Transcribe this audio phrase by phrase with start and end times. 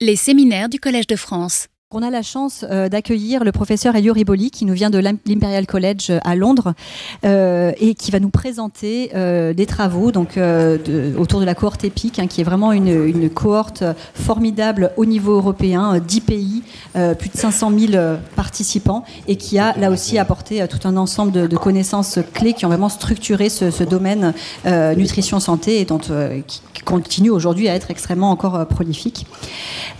[0.00, 1.66] Les séminaires du Collège de France.
[1.90, 5.66] On a la chance euh, d'accueillir le professeur Elio Riboli qui nous vient de l'Imperial
[5.66, 6.74] College à Londres
[7.24, 10.38] euh, et qui va nous présenter euh, des travaux donc
[11.18, 15.98] autour de la cohorte EPIC hein, qui est vraiment une, cohorte formidable au niveau européen,
[15.98, 16.62] 10 pays,
[16.92, 21.56] plus de 500 000 participants et qui a là aussi apporté tout un ensemble de,
[21.56, 24.34] connaissances clés qui ont vraiment structuré ce, ce domaine
[24.96, 26.00] nutrition santé et dont,
[26.46, 29.26] qui continue aujourd'hui à être extrêmement encore prolifique.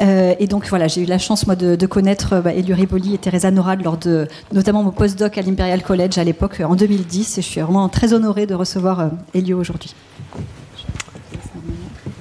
[0.00, 3.14] et donc voilà, j'ai eu la chance moi de de connaître euh, bah, Elio Riboli
[3.14, 7.38] et Teresa Norad lors de notamment mon postdoc à l'Imperial College à l'époque, en 2010.
[7.38, 9.94] Et je suis vraiment très honorée de recevoir euh, Elio aujourd'hui.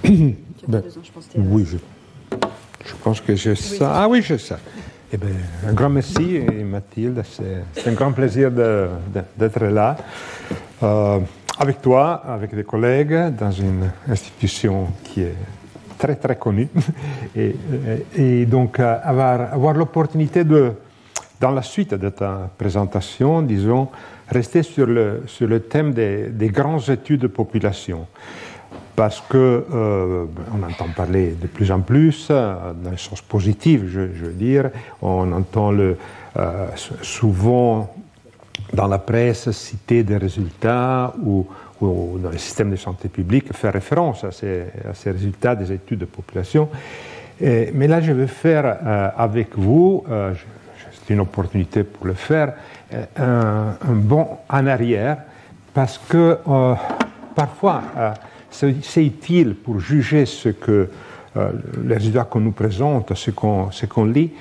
[0.68, 0.84] Ben,
[1.38, 1.78] oui, je,
[2.86, 3.78] je, pense que je sais.
[3.82, 4.58] Ah oui, je sais.
[5.14, 5.30] Eh bien,
[5.66, 7.24] un grand merci, Mathilde.
[7.74, 9.96] C'est un grand plaisir d'être là.
[10.84, 11.20] Euh,
[11.58, 15.36] avec toi, avec des collègues, dans une institution qui est
[15.98, 16.68] très très connu.
[17.36, 17.56] Et,
[18.16, 20.74] et donc euh, avoir, l'opportunité de,
[21.40, 23.90] dans la suite de ta présentation, disons,
[24.30, 28.08] rester sur le, sur le thème des, des grandes études de population.
[28.96, 33.82] Parce que euh, on entend parler de plus en plus, euh, dans le sens positif,
[33.88, 34.72] je, veux dire,
[35.04, 35.98] on entend le,
[36.36, 36.66] euh,
[37.04, 37.94] souvent
[38.74, 41.46] dans la presse citer des résultats ou,
[41.82, 44.66] ou dans le système de santé publique faire référence à ces,
[45.06, 46.70] résultats des études de population.
[47.40, 50.34] Mais là, je vais faire euh, avec vous, euh,
[50.92, 52.54] c'est une opportunité pour le faire,
[52.94, 55.18] euh, un, un bond en arrière,
[55.74, 56.40] parce que
[57.36, 57.84] parfois,
[58.50, 60.90] c'est utile pour juger ce que
[61.36, 64.32] les résultats qu'on nous présente, ce qu'on qu lit,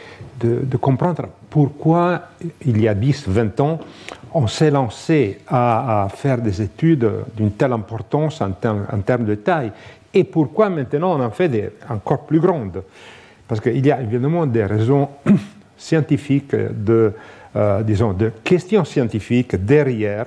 [0.40, 2.22] de, de, comprendre pourquoi
[2.64, 3.80] il y a 10, 20 ans,
[4.38, 9.72] on s'est lancé à, faire des études d'une telle importance en, en, termes de taille
[10.12, 12.82] et pourquoi maintenant on en fait des encore plus grandes?
[13.48, 15.08] Parce qu'il y a évidemment des raisons
[15.78, 17.14] scientifiques, de,
[17.56, 20.26] euh, disons, de questions scientifiques derrière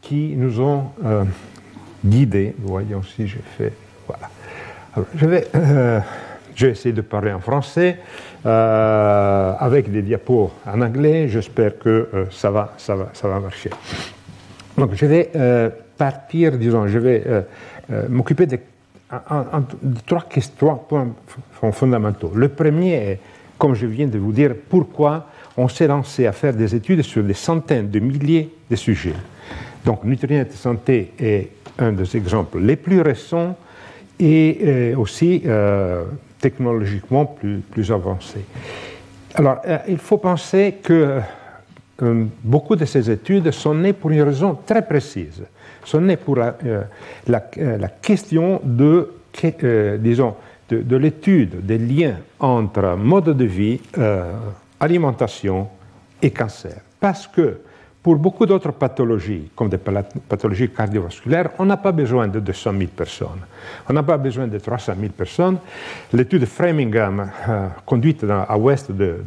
[0.00, 1.24] qui nous ont euh,
[2.04, 2.54] guidés.
[2.60, 3.72] Voyons si j'ai fait.
[4.06, 4.30] Voilà.
[4.94, 5.48] Alors, je vais.
[5.56, 5.98] Euh,
[6.58, 7.98] je vais essayer de parler en français
[8.44, 11.28] euh, avec des diapos en anglais.
[11.28, 13.70] J'espère que euh, ça, va, ça, va, ça va marcher.
[14.76, 17.24] Donc, je vais euh, partir, disons, je vais
[18.08, 18.58] m'occuper de,
[20.04, 22.32] trois, points fondamentaux.
[22.34, 23.20] Le premier est,
[23.56, 25.26] comme je viens de vous dire, pourquoi
[25.56, 29.14] on s'est lancé à faire des études sur des centaines de milliers de sujets.
[29.84, 33.56] Donc, Nutrient Santé est un des exemples les plus récents
[34.18, 35.44] et aussi
[36.40, 37.92] technologiquement plus, plus.
[39.34, 41.20] Alors, euh, il faut penser que
[42.02, 45.44] euh, beaucoup de ces études sont nées pour une raison très précise.
[45.84, 46.82] Sont nées pour la, euh,
[47.26, 49.10] la, question de,
[49.98, 50.34] disons,
[50.70, 53.80] de l'étude des liens entre mode de vie,
[54.80, 55.68] alimentation
[56.20, 56.80] et cancer.
[57.00, 57.60] Parce que
[58.02, 62.90] pour beaucoup d'autres pathologies, comme des pathologies cardiovasculaires, on n'a pas besoin de 200 000
[62.96, 63.40] personnes.
[63.88, 65.58] On n'a pas besoin de 300 000 personnes.
[66.12, 69.24] L'étude Framingham, euh, conduite à l'ouest de,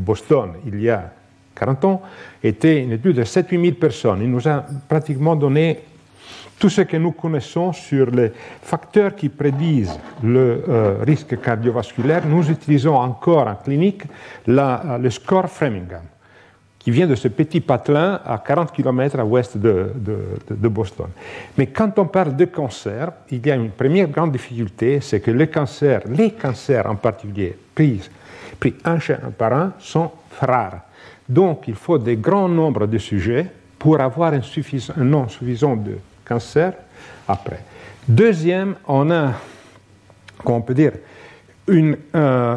[0.00, 1.12] Boston il y a
[1.54, 2.02] 40 ans,
[2.42, 4.20] était une étude de 7-8 000 personnes.
[4.22, 5.80] Il nous a pratiquement donné
[6.58, 12.26] tout ce que nous connaissons sur les facteurs qui prédisent le euh, risque cardiovasculaire.
[12.26, 14.02] Nous utilisons encore en clinique
[14.46, 16.02] le score Framingham
[16.88, 19.92] qui vient de ce petit patelin à 40 km à l'ouest de,
[20.70, 21.08] Boston.
[21.58, 25.30] Mais quand on parle de cancer, il y a une première grande difficulté, c'est que
[25.30, 28.00] les cancers, les cancers en particulier, pris,
[28.58, 28.96] pris un
[29.36, 30.10] par un, sont
[30.40, 30.80] rares.
[31.28, 33.44] Donc il faut des grands nombres de sujets
[33.78, 36.72] pour avoir un, un nombre suffisant de cancers
[37.28, 37.60] après.
[38.08, 39.34] Deuxième, on a,
[40.42, 40.92] comment peut dire,
[41.66, 42.56] une, euh,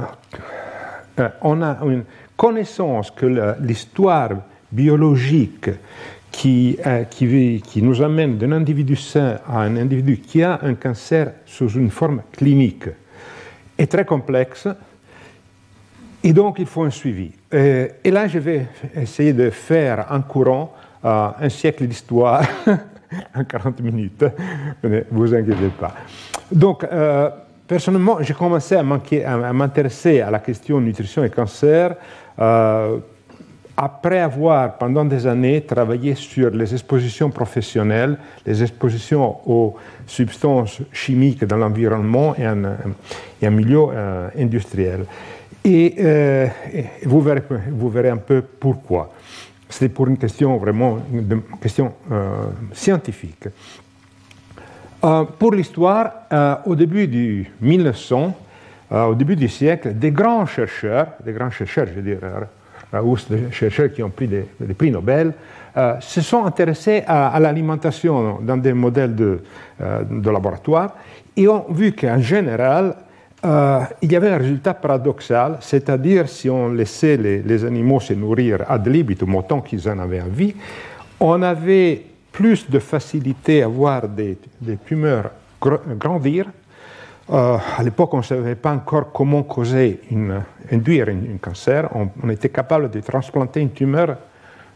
[1.19, 2.05] euh, on a une
[2.41, 3.27] connaissance que
[3.59, 4.31] l'histoire
[4.71, 5.69] biologique
[6.31, 11.33] qui, euh, qui, nous amène d'un individu sain à un individu qui a un cancer
[11.45, 12.85] sous une forme clinique
[13.77, 14.67] est très complexe
[16.23, 17.31] et donc il faut un suivi.
[17.53, 18.65] Euh, et là, je vais
[18.95, 20.73] essayer de faire en courant
[21.05, 22.41] euh, un siècle d'histoire
[23.35, 24.25] en 40 minutes.
[24.83, 25.93] Ne vous inquiétez pas.
[26.51, 27.29] Donc, euh,
[27.71, 31.95] personnellement, j'ai commencé à m'intéresser à la question nutrition et cancer
[32.37, 32.97] euh,
[33.77, 41.45] après avoir pendant des années travaillé sur les expositions professionnelles, les expositions aux substances chimiques
[41.45, 45.05] dans l'environnement et, en milieu euh, industriel.
[45.63, 46.47] Et, euh,
[47.05, 49.13] vous, verrez, un peu pourquoi.
[49.69, 50.97] C'était pour une question vraiment,
[51.61, 51.93] question
[52.73, 53.47] scientifique.
[55.03, 58.35] Euh, pour l'histoire, euh, au début du 1900,
[58.93, 62.19] au début du siècle, des grands chercheurs, des grands chercheurs, je veux dire,
[63.29, 64.45] des chercheurs qui ont pris des,
[64.77, 65.31] prix Nobel,
[66.01, 69.43] se sont intéressés à, l'alimentation dans des modèles de,
[69.79, 70.93] de laboratoire
[71.37, 72.95] et ont vu qu'en général,
[73.45, 78.85] il y avait un résultat paradoxal, c'est-à-dire si on laissait les, animaux se nourrir ad
[78.85, 80.53] libitum autant qu'ils en avaient envie,
[81.17, 84.37] on avait plus de facilité à voir des,
[84.85, 86.47] tumeurs grandir.
[87.29, 90.41] Euh, à l'époque, on ne savait pas encore comment causer une,
[90.71, 91.89] induire un cancer.
[92.23, 94.17] On, était capable de transplanter une tumeur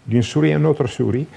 [0.06, 1.28] d'une souris à une autre souris.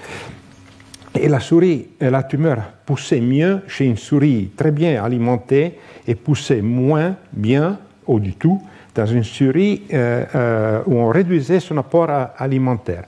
[1.15, 6.61] Et la souris, la tumeur poussait mieux chez une souris très bien alimentée et poussait
[6.61, 8.61] moins bien, ou du tout,
[8.95, 13.03] dans une souris euh, euh, où on réduisait son apport alimentaire.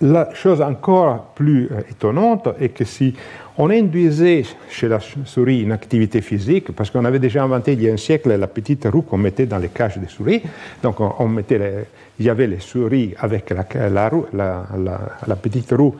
[0.00, 3.14] La chose encore plus euh, étonnante est que si
[3.58, 7.90] on induisait chez la souris une activité physique, parce qu'on avait déjà inventé il y
[7.90, 10.42] a un siècle la petite roue qu'on mettait dans les cages des souris,
[10.82, 11.86] donc on, mettait
[12.18, 15.94] il y avait les souris avec la petite roue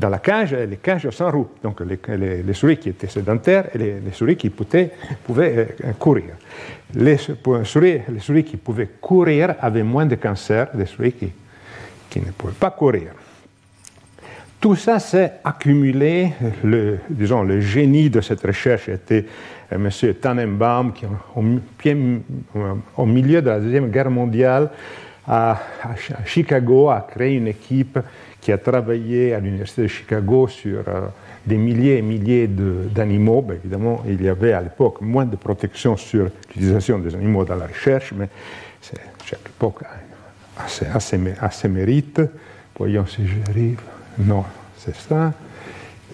[0.00, 4.12] dans la cage, les cages sans roue, donc les, souris qui étaient sédentaires et les,
[4.12, 4.90] souris qui pouvaient,
[5.24, 6.36] pouvaient courir.
[6.94, 11.30] Les souris, les souris, qui pouvaient courir avaient moins de cancer les souris qui,
[12.18, 13.12] ne pouvaient pas courir.
[14.58, 16.32] Tout ça s'est accumulé.
[16.64, 19.26] Le, disons, le génie de cette recherche était
[19.72, 20.14] euh, M.
[20.14, 21.04] Tannenbaum, qui,
[22.96, 24.70] au, milieu de la Deuxième Guerre mondiale,
[25.26, 25.60] à
[26.24, 27.98] Chicago, a créé une équipe
[28.40, 31.06] qui a travaillé à l'Université de Chicago sur euh,
[31.46, 33.42] des milliers et milliers d'animaux.
[33.42, 37.56] Ben, évidemment, il y avait à l'époque moins de protection sur l'utilisation des animaux dans
[37.56, 38.28] la recherche, mais
[38.80, 39.82] c'est à l'époque
[40.58, 42.20] assez, assez, assez, mérite.
[42.78, 43.80] Voyons si j'arrive.
[44.18, 44.44] Non,
[44.76, 45.32] c'est ça.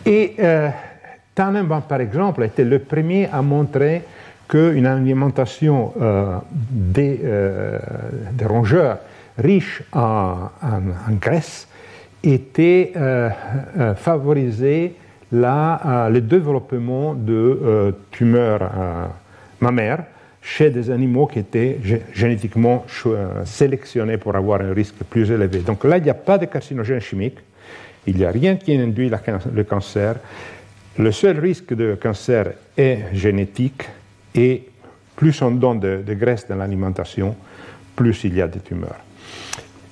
[0.05, 0.69] Et euh,
[1.35, 4.03] Tannenbaum, par exemple, a été le premier à montrer
[4.49, 7.79] qu'une alimentation euh, des, euh,
[8.33, 8.99] des, rongeurs
[9.39, 10.51] riche en
[11.21, 11.67] graisse
[12.33, 13.31] était euh,
[13.79, 14.95] euh, favoriser
[15.33, 18.71] la, euh, le développement de tumeurs
[19.61, 20.05] mammaires
[20.43, 21.79] chez des animaux qui étaient
[22.13, 22.85] génétiquement
[23.45, 25.59] sélectionnés pour avoir un risque plus élevé.
[25.61, 27.39] Donc là, il n'y a pas de carcinogène chimique,
[28.07, 29.11] il n'y a rien qui induit
[29.53, 30.17] le cancer.
[30.99, 33.89] Le seul risque de cancer est génétique
[34.35, 34.69] et
[35.17, 37.35] plus on donne de, de graisse dans l'alimentation,
[37.97, 39.01] plus il y a de tumeurs.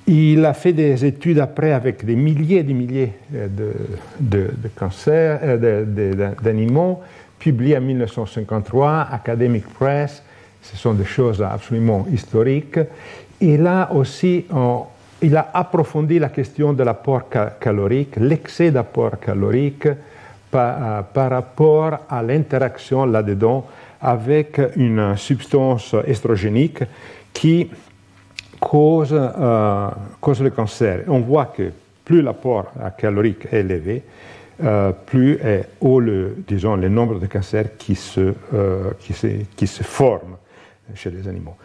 [0.07, 3.47] Il a fait des études après avec des milliers et des milliers euh,
[4.19, 7.01] de, cancers, euh, d'animaux,
[7.39, 10.21] publiés en 1953, Academic Press.
[10.61, 12.79] Ce sont des choses absolument historiques.
[13.41, 14.45] Et là aussi,
[15.21, 17.23] il a approfondi la question de l'apport
[17.59, 19.87] calorique, l'excès d'apport calorique
[20.51, 23.65] par, euh, par, rapport à l'interaction là-dedans
[24.01, 26.83] avec une substance estrogénique
[27.33, 27.67] qui
[28.59, 29.89] cause, euh,
[30.21, 31.03] cause le cancer.
[31.07, 31.71] On voit que
[32.03, 34.03] plus l'apport calorique est élevé,
[34.63, 39.27] euh, plus est haut le, disons, le nombre de cancers qui se, euh, qui, se,
[39.55, 40.37] qui se forment
[40.93, 41.55] chez les animaux.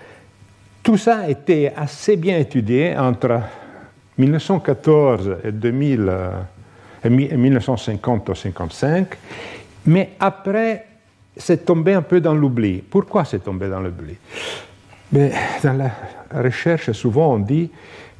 [0.83, 3.41] Tout ça a été assez bien étudié entre
[4.17, 6.13] 1914 et, 2000,
[7.05, 9.09] et 1950 55,
[9.87, 10.87] mais après,
[11.37, 12.83] c'est tombé un peu dans l'oubli.
[12.83, 14.17] Pourquoi c'est tombé dans l'oubli?
[15.13, 15.91] Mais Dans la
[16.43, 17.71] recherche, souvent on dit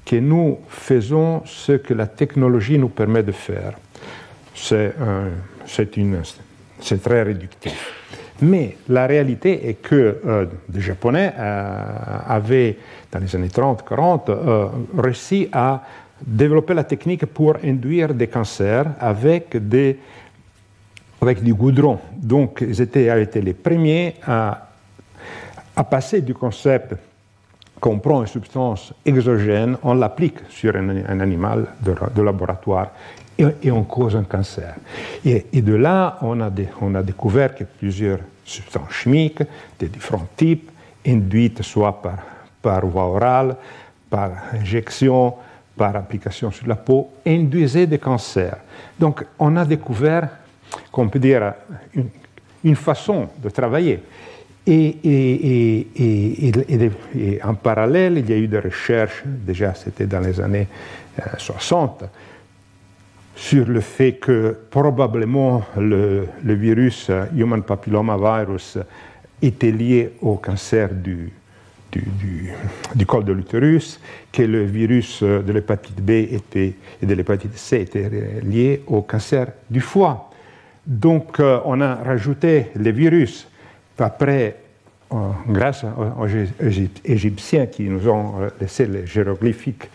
[0.05, 3.75] que nous faisons ce que la technologie nous permet de faire.
[4.55, 4.93] C'est
[7.03, 8.01] très réductif.
[8.43, 11.85] Mais la réalité est que euh, les Japonais euh,
[12.27, 12.79] avaient,
[13.13, 14.67] dans les années 30-40, euh,
[14.97, 15.83] réussi à
[16.27, 19.97] développer la technique pour induire des cancers avec, du
[21.55, 21.99] goudron.
[22.17, 24.70] Donc, ils étaient, avaient été les premiers à,
[25.81, 26.95] à passer du concept
[27.81, 32.89] qu'on prend une substance exogène, on l'applique sur un, animal de, laboratoire
[33.39, 34.75] et, on cause un cancer.
[35.25, 36.51] Et, de là, on a,
[37.03, 39.43] découvert que plusieurs substances chimiques
[39.79, 40.71] de différents types,
[41.07, 42.03] induites soit
[42.63, 43.57] par, voie orale,
[44.11, 45.35] par injection,
[45.79, 48.59] par application sur la peau, induisaient des cancers.
[48.99, 50.29] Donc on a découvert,
[50.93, 51.55] qu'on peut dire,
[52.63, 54.03] une façon de travailler
[54.67, 55.87] et,
[57.43, 60.69] en parallèle, il y a eu des recherches, déjà c'était dans les années
[61.39, 62.07] 60, euh,
[63.35, 68.79] sur le fait que probablement le, virus euh, Human Papilloma Virus
[69.41, 71.33] était lié au cancer du,
[73.07, 73.99] col de l'utérus,
[74.31, 76.43] que le virus euh, de l'hépatite B et
[77.03, 78.11] de l'hépatite C était
[78.43, 80.31] lié au cancer du foie.
[80.87, 83.50] Donc on a rajouté les virus
[84.01, 84.57] après
[85.49, 86.27] grâce aux,
[87.05, 89.91] Égyptiens qui nous ont laissé les hiéroglyphiques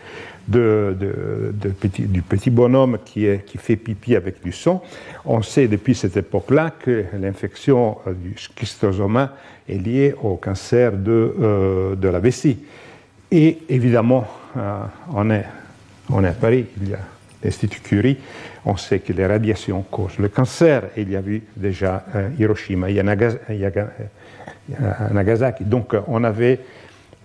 [0.46, 0.94] de,
[1.98, 4.82] du petit bonhomme qui, fait pipi avec du sang,
[5.24, 9.32] on sait depuis cette époque-là que l'infection du schistosoma
[9.68, 12.58] est liée au cancer de, de la vessie.
[13.30, 14.26] Et évidemment,
[15.12, 15.46] on, est,
[16.10, 17.00] on est à Paris, il y a
[17.42, 18.18] l'Institut Curie,
[18.64, 20.84] on sait que les radiations causent le cancer.
[20.96, 23.02] Il y a eu déjà euh, Hiroshima, y a
[25.12, 25.64] Nagasaki.
[25.64, 26.60] Donc on avait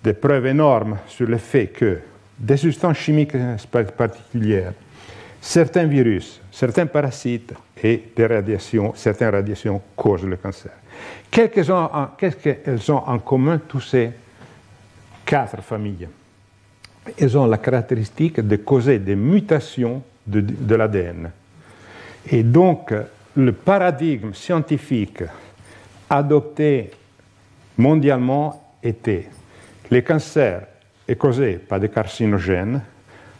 [0.04, 2.00] des preuves énormes sur le fait que
[2.38, 3.34] des substances chimiques
[3.98, 4.74] particulières,
[5.40, 7.54] certains virus, certains parasites
[7.84, 10.72] et des radiations, certaines radiations causent le cancer.
[11.30, 14.12] Qu'est-ce qu'elles ont en commun, tous ces
[15.26, 16.08] quatre familles?
[17.18, 21.32] Elles ont la caractéristique de causer des mutations de, l'ADN.
[22.30, 22.94] Et donc,
[23.36, 25.24] le paradigme scientifique
[26.10, 26.92] adopté
[27.78, 29.28] mondialement était
[29.90, 30.62] les cancers
[31.08, 32.82] est causé par des carcinogènes.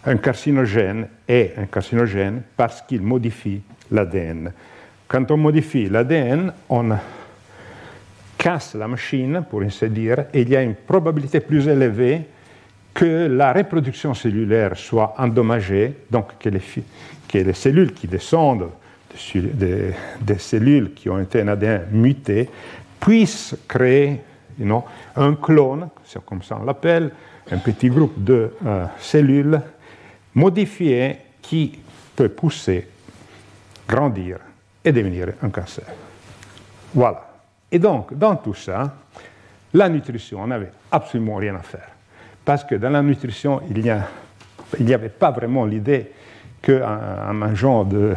[0.04, 4.52] Un carcinogène est un carcinogène parce qu'il modifie l'ADN.
[5.08, 6.90] Quand on modifie l'ADN, on
[8.38, 12.22] casse la machine, pour ainsi dire, et il y a une probabilité plus élevée
[12.94, 18.70] que la reproduction cellulaire soit endommagée, donc que les, cellules qui descendent
[19.34, 22.50] des, cellules qui ont été un ADN muté
[23.00, 24.22] puissent créer
[24.60, 24.84] you
[25.16, 27.12] un clone, c'est comme ça on l'appelle,
[27.52, 29.60] un petit groupe de euh, cellules
[30.36, 31.80] modifiées qui
[32.16, 32.88] peut pousser,
[33.88, 34.38] grandir
[34.84, 35.86] et devenir un cancer.
[36.94, 37.28] Voilà.
[37.72, 38.96] Et donc, dans tout ça,
[39.74, 41.91] la nutrition, on n'avait absolument rien à faire.
[42.44, 46.12] Parce que dans la nutrition, il n'y avait pas vraiment l'idée
[46.62, 48.16] qu'en mangeant de,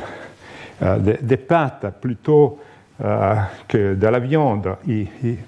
[0.83, 2.59] euh, des pâtes plutôt
[3.03, 3.35] euh,
[3.69, 5.39] que de la viande, il, il,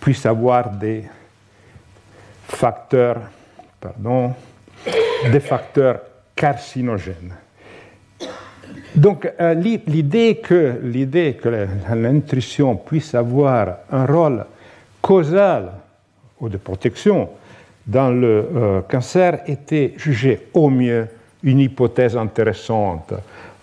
[0.00, 1.04] puisse avoir des
[2.44, 3.20] facteurs,
[3.80, 4.34] pardon,
[5.30, 6.00] des facteurs
[6.34, 7.34] carcinogènes.
[8.94, 14.46] Donc euh, l'idée que, l'idée que la, nutrition puisse avoir un rôle
[15.00, 15.72] causal
[16.40, 17.28] ou de protection
[17.88, 21.08] dans le euh, cancer était jugée au mieux
[21.42, 23.14] une hypothèse intéressante.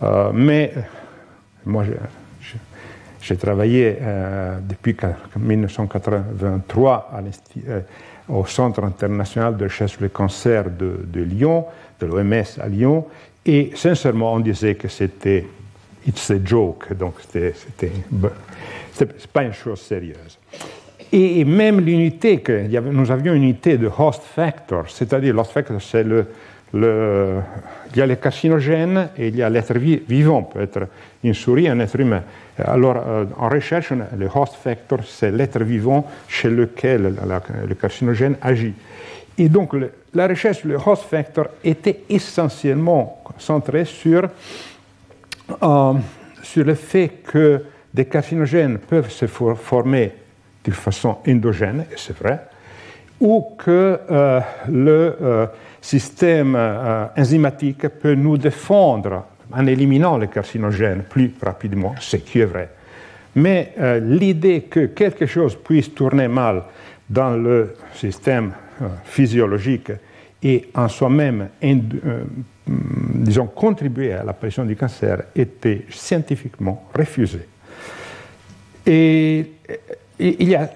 [0.02, 0.74] Euh, mais
[1.66, 1.86] moi,
[3.22, 3.98] j'ai travaillé
[4.68, 4.96] depuis
[5.36, 7.22] 1983 à
[8.28, 11.66] au Centre international de recherche sur le cancer de, de Lyon,
[12.00, 13.06] de l'OMS à Lyon,
[13.46, 15.46] et sincèrement, on disait que c'était
[16.08, 17.54] it's a joke, donc c'était
[19.32, 20.40] pas une chose sérieuse.
[21.18, 26.04] Et même l'unité, que nous avions une unité de host factor, c'est-à-dire l'host factor, c'est
[26.04, 26.26] le,
[26.74, 27.36] le,
[27.94, 30.90] il y a les carcinogènes et il y a l'être vivant, peut être
[31.24, 32.22] une souris, un être humain.
[32.58, 37.16] Alors, euh, en recherche, le host factor, c'est l'être vivant chez lequel
[37.66, 38.74] le carcinogène agit.
[39.38, 39.74] Et donc,
[40.14, 44.28] la recherche le host factor était essentiellement centrée sur,
[45.64, 45.94] euh,
[46.44, 50.12] sur le fait que des carcinogènes peuvent se former
[50.66, 52.42] de façon endogène, et c'est vrai,
[53.20, 55.16] ou que euh, le
[55.82, 56.58] système
[57.16, 62.70] enzymatique peut nous défendre en éliminant les carcinogènes plus rapidement, ce qui est vrai.
[63.36, 66.64] Mais euh, l'idée que quelque chose puisse tourner mal
[67.10, 69.92] dans le système euh, physiologique
[70.42, 72.24] et en soi-même, euh,
[72.68, 77.48] disons, contribuer à l'apparition du cancer était scientifiquement refusée.
[78.86, 79.52] Et,
[80.20, 80.70] il y a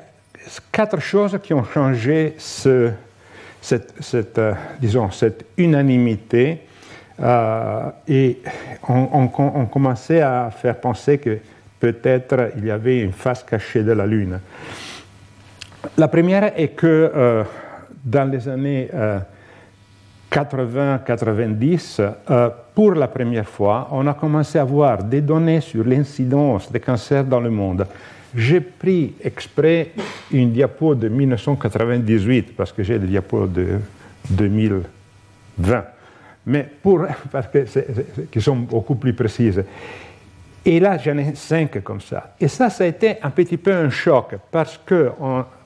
[0.72, 2.91] quatre choses qui ont changé ce,
[3.62, 4.41] cette, cette
[4.79, 6.62] disons, cette unanimité
[7.22, 8.39] euh, et
[8.88, 9.27] on,
[9.67, 11.39] commençait à faire penser que
[11.79, 14.39] peut-être il y avait une face cachée de la Lune.
[15.98, 17.43] La première est que euh,
[18.03, 18.89] dans les années
[20.31, 26.72] 80-90, euh, pour la première fois, on a commencé à voir des données sur l'incidence
[26.72, 27.86] des cancers dans le monde.
[28.36, 29.91] J'ai pris exprès
[30.31, 33.79] une diapo de 1998 parce que j'ai des diapos de
[34.29, 35.83] 2020
[36.50, 37.65] mais pour, parce que
[38.31, 39.63] qui sont beaucoup plus précises.
[40.65, 42.36] Et là, j'en ai cinq comme ça.
[42.39, 45.12] Et ça, ça a été un petit peu un choc, parce que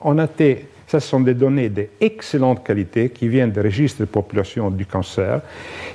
[0.00, 4.70] on, a été, ça sont des données d'excellente qualité qui viennent des registres de population
[4.70, 5.40] du cancer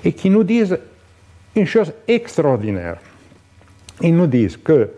[0.04, 0.78] et qui nous disent
[1.56, 2.98] une chose extraordinaire.
[4.02, 4.90] Ils nous disent que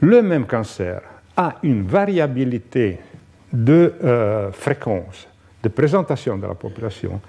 [0.00, 1.00] le même cancer
[1.36, 2.98] a une variabilité
[3.52, 5.28] de euh, fréquence,
[5.62, 7.20] de présentation de la population,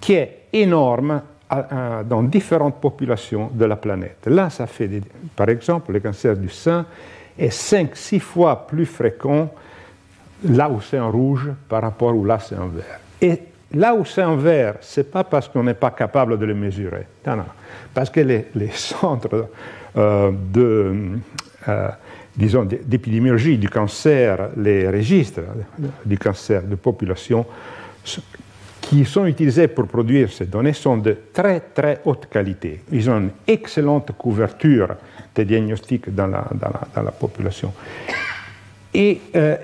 [0.00, 1.22] qui est énorme
[2.04, 4.26] dans différentes populations de la planète.
[4.26, 5.00] Là, ça fait,
[5.34, 6.84] par exemple, le cancer du sein
[7.38, 9.50] est 5-6 fois plus fréquent
[10.44, 13.00] là où c'est en rouge par rapport où là c'est en vert.
[13.20, 13.40] Et
[13.74, 16.54] là où c'est en vert, ce n'est pas parce qu'on n'est pas capable de le
[16.54, 17.06] mesurer.
[17.26, 17.44] Non, non.
[17.92, 19.48] Parce que les, centres
[19.96, 21.18] euh, de,
[22.36, 25.42] disons, d'épidémiologie du cancer, les registres
[26.04, 27.44] du cancer de population
[28.80, 32.82] qui sont utilisés pour produire ces données sont de très très haute qualité.
[32.92, 34.96] Ils ont une excellente couverture
[35.34, 37.72] des diagnostics dans la, dans la, dans la population.
[38.94, 39.56] Et, euh,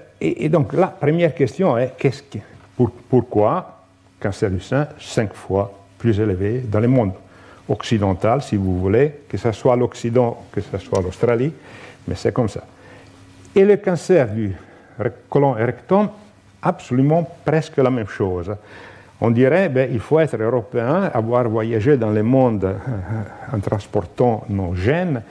[0.49, 2.41] donc la première question est -ce
[2.77, 3.85] pour, pourquoi
[4.21, 7.13] cancer du sein cinq fois plus élevé dans le monde
[7.69, 11.53] occidental, si vous voulez, que ce soit l'Occident, que ce soit l'Australie,
[12.07, 12.63] mais c'est comme ça.
[13.55, 14.55] Et le cancer du
[15.29, 16.09] colon et rectum,
[16.63, 18.55] absolument presque la même chose.
[19.21, 24.75] On dirait ben, faut être européen, avoir voyagé dans le monde euh, en transportant nos
[24.75, 25.23] gènes,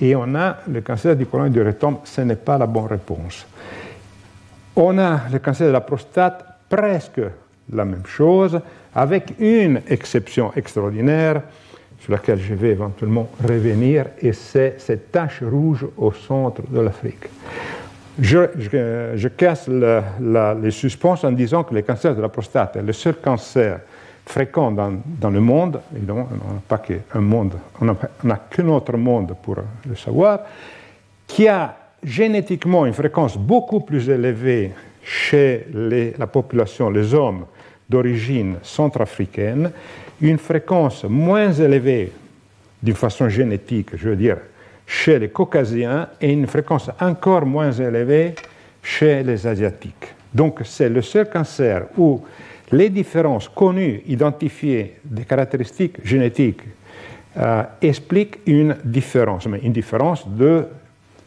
[0.00, 2.86] et on a le cancer du colon et du rectum, ce n'est pas la bonne
[2.86, 3.46] réponse.
[4.74, 7.20] On a le cancer de la prostate, presque
[7.72, 8.58] la même chose,
[8.94, 11.42] avec une exception extraordinaire
[12.02, 17.28] sur laquelle je vais éventuellement revenir, et c'est cette tache rouge au centre de l'Afrique.
[18.20, 23.14] Je, casse les suspens en disant que le cancer de la prostate est le seul
[23.16, 23.80] cancer
[24.26, 27.86] fréquent dans, le monde, évidemment, on n'a pas qu'un monde, on
[28.24, 29.56] n'a qu'un autre monde pour
[29.88, 30.40] le savoir,
[31.26, 34.72] qui a génétiquement une fréquence beaucoup plus élevée
[35.04, 35.66] chez
[36.18, 37.46] la population, les hommes
[37.92, 39.70] d'origine centrafricaine,
[40.22, 42.10] une fréquence moins élevée
[42.82, 44.38] d'une façon génétique, je veux dire,
[44.86, 48.34] chez les caucasiens et une fréquence encore moins élevée
[48.82, 50.14] chez les asiatiques.
[50.32, 52.22] Donc c'est le seul cancer où
[52.72, 56.62] les différences connues, identifiées des caractéristiques génétiques
[57.36, 60.66] euh, expliquent une différence, mais une différence de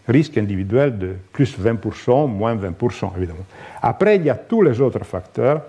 [0.08, 3.46] risque individuel de plus 20%, moins 20%, évidemment.
[3.82, 5.62] Après, il y a tous les autres facteurs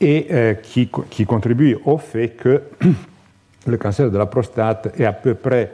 [0.00, 2.62] et, euh, qui, contribuent au fait que
[3.66, 5.72] le cancer de la prostate est à peu près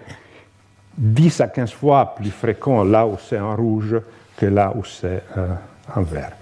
[0.96, 3.96] 10 à 15 fois plus fréquent là où c'est en rouge
[4.36, 5.48] que là où c'est euh,
[5.94, 6.32] en vert.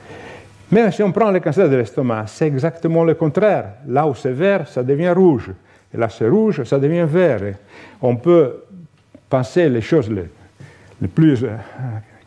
[0.71, 3.75] Mais si on prend le cancer de l'estomac, c'est exactement le contraire.
[3.87, 5.51] Là où c'est vert, ça devient rouge.
[5.93, 7.41] Et là, c'est rouge, ça devient vert.
[8.01, 8.65] on peut
[9.29, 11.57] penser les choses les, plus euh,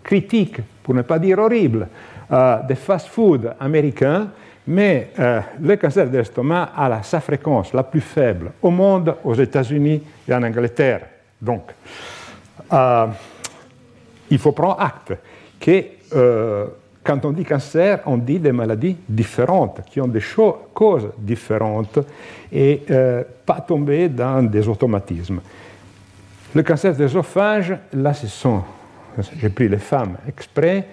[0.04, 1.88] critiques, pour ne pas dire horribles,
[2.32, 4.28] euh, des fast-food américains,
[4.68, 5.10] mais
[5.62, 10.34] le cancer de l'estomac a sa fréquence la plus faible au monde, aux États-Unis et
[10.34, 11.02] en Angleterre.
[11.42, 11.72] Donc,
[12.72, 13.08] euh,
[14.30, 15.14] il faut prendre acte
[15.60, 16.66] que euh,
[17.04, 20.24] quand on dit cancer, on dit des maladies différentes, qui ont des
[20.74, 22.00] causes différentes
[22.52, 25.40] et euh, pas tomber dans des automatismes.
[26.56, 28.64] Le cancer d'œsophage, là, ce sont,
[29.38, 30.88] j'ai pris les femmes exprès,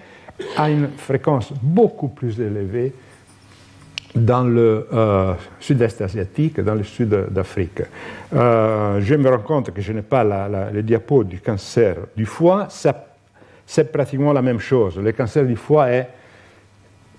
[0.57, 2.93] a une fréquence beaucoup plus élevée
[4.15, 7.81] dans le euh, sud-est asiatique, dans le sud d'Afrique.
[8.33, 12.25] Euh, je me rends compte que je n'ai pas la, le diapo du cancer du
[12.25, 12.67] foie,
[13.65, 14.97] c'est pratiquement la même chose.
[14.97, 16.09] Le cancer du foie est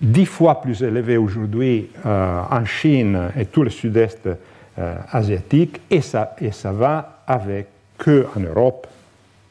[0.01, 4.29] dix fois plus élevé aujourd'hui euh, en Chine et tout le sud-est
[5.13, 8.89] asiatique, et ça, et ça va avec que en Europe,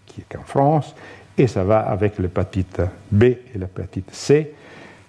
[0.06, 0.94] qui est qu'en France,
[1.38, 4.54] et ça va avec l'hépatite B et l'hépatite C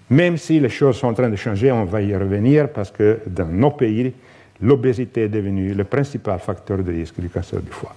[0.09, 3.19] même si les choses sont en train de changer, on va y revenir parce que
[3.25, 4.13] dans nos pays,
[4.61, 7.95] l'obésité est devenue le principal facteur de risque du cancer du foie.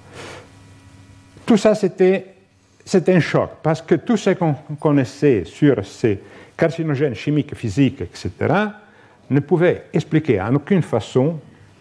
[1.44, 2.24] Tout ça, c'était
[3.08, 6.20] un choc parce que tout ce qu'on connaissait sur ces
[6.56, 8.30] carcinogènes chimiques, physiques, etc.,
[9.30, 11.38] ne pouvait expliquer en aucune façon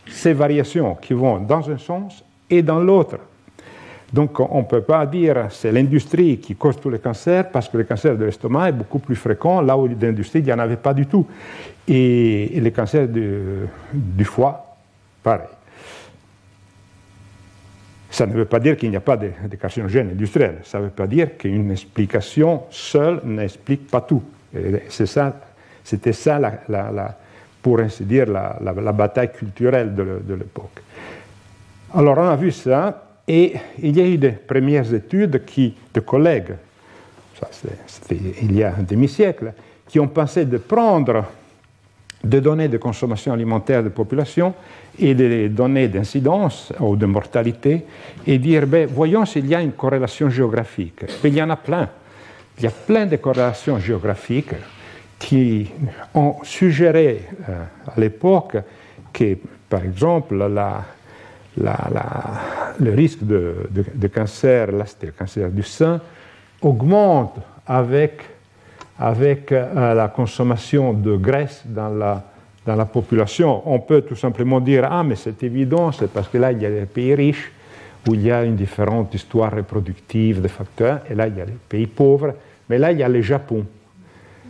[0.10, 3.18] ces variations qui vont dans un sens et dans l'autre.
[4.14, 7.78] Donc on ne peut pas dire c'est l'industrie qui cause tous les cancers parce que
[7.78, 10.78] le cancer de l'estomac est beaucoup plus fréquent là où l'industrie, il n'y en avait
[10.78, 11.28] pas du tout.
[11.88, 14.76] Et, le cancer du, foie,
[15.24, 15.48] pareil.
[18.10, 20.60] Ça ne veut pas dire qu'il n'y a pas de, carcinogènes industriels.
[20.64, 24.24] Ça ne veut pas dire qu'une explication seule n'explique pas tout.
[25.84, 26.42] c'était ça,
[27.62, 30.82] pour ainsi dire, la, bataille culturelle de l'époque.
[31.94, 36.00] Alors on a vu ça, et il y a eu des premières études qui, de
[36.00, 36.56] collègues,
[37.86, 39.54] c'était il y a un demi-siècle,
[39.88, 41.26] qui ont pensé de prendre
[42.24, 44.54] des données de consommation alimentaire de population
[44.98, 47.86] et des données d'incidence ou de mortalité
[48.26, 51.06] et dire, ben, voyons s'il y a une corrélation géographique.
[51.24, 51.90] il y en a plein.
[52.58, 54.56] Il y a plein de corrélations géographiques
[55.20, 55.70] qui
[56.14, 57.64] ont suggéré euh,
[57.96, 58.58] à l'époque
[59.14, 59.38] que,
[59.70, 60.84] par exemple, la,
[61.58, 66.00] le risque de, cancer, là le cancer du sein,
[66.62, 68.22] augmente avec
[69.00, 72.24] avec la consommation de graisse dans la,
[72.66, 73.62] dans la population.
[73.66, 76.66] On peut tout simplement dire Ah, mais c'est évident, c'est parce que là, il y
[76.66, 77.52] a des pays riches
[78.08, 81.46] où il y a une différente histoire reproductive des facteurs, et là, il y a
[81.46, 82.34] les pays pauvres,
[82.70, 83.66] mais là, il y a le Japon.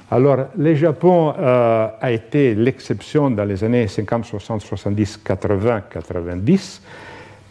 [0.10, 6.82] Alors, le Japon euh, a été l'exception dans les années 50, 60, 70, 80, 90,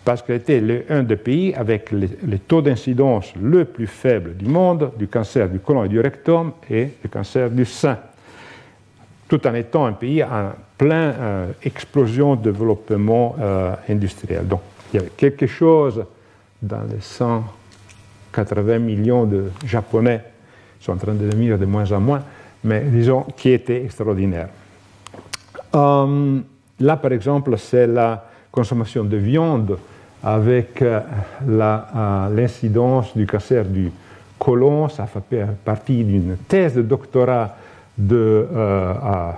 [0.02, 4.90] parce qu'il était un des pays avec le, taux d'incidence le plus faible du monde
[4.98, 7.98] du cancer du côlon et du rectum et du cancer du sein,
[9.28, 14.46] tout en étant un pays en pleine euh, explosion de développement euh, industriel.
[14.48, 14.62] Donc,
[14.94, 16.06] il y avait quelque chose
[16.62, 20.22] dans les 180 millions de Japonais,
[20.78, 22.22] qui sont en train de devenir de moins en moins,
[22.66, 24.48] mais disons qui était extraordinaire.
[25.74, 26.40] Euh,
[26.80, 29.78] là, par exemple, c'est la consommation de viande
[30.22, 31.00] avec euh,
[31.48, 33.90] euh, l'incidence du cancer du
[34.38, 34.88] côlon.
[34.88, 37.56] Ça fait partie d'une thèse de doctorat
[37.96, 39.36] de, à,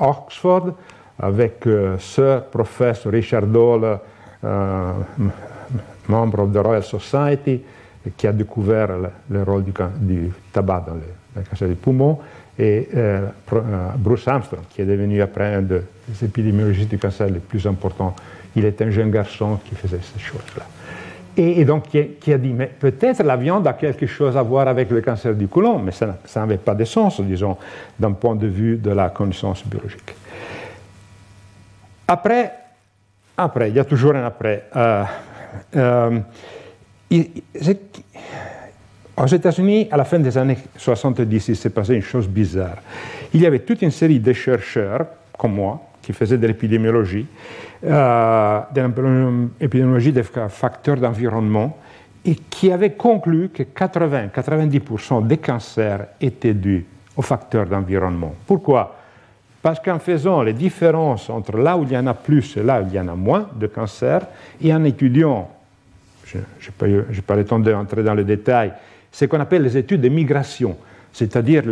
[0.00, 0.70] Oxford
[1.18, 1.64] avec
[1.98, 3.98] Sir Professor Richard Dole,
[6.08, 7.60] membre de la Royal Society,
[8.16, 8.88] qui a découvert
[9.30, 12.18] le, rôle du tabac dans le, cancer du poumon,
[12.58, 13.26] et euh,
[13.96, 15.82] Bruce Armstrong, qui est devenu après un des
[16.22, 18.14] épidémiologistes du cancer les plus importants
[18.56, 20.64] il était un jeune garçon qui faisait ces choses-là.
[21.36, 24.88] Et, donc, qui, a dit, mais peut-être la viande a quelque chose à voir avec
[24.90, 27.56] le cancer du côlon, mais ça n'avait pas de sens, disons,
[27.98, 30.14] d'un point de vue de la connaissance biologique.
[32.06, 32.52] Après,
[33.36, 34.68] après, il y a toujours un après.
[34.76, 35.04] Euh,
[35.74, 36.20] euh,
[39.16, 42.78] aux États-Unis, à la fin des années 70, il s'est passé une chose bizarre.
[43.32, 45.06] Il y avait toute une série de chercheurs,
[45.38, 47.26] comme moi, qui faisaient de l'épidémiologie,
[47.84, 51.78] euh, de l'épidémiologie des facteurs d'environnement,
[52.24, 56.84] et qui avaient conclu que 80-90% des cancers étaient dus
[57.16, 58.34] aux facteurs d'environnement.
[58.46, 58.96] Pourquoi?
[59.62, 62.82] Parce qu'en faisant les différences entre là où il y en a plus et là
[62.82, 64.26] où il y en a moins de cancers,
[64.60, 65.50] et en étudiant,
[66.26, 68.72] je n'ai pas, le temps d'entrer dans le détail,
[69.14, 70.76] ce qu'on appelle les études de migration,
[71.12, 71.62] c'est-à-dire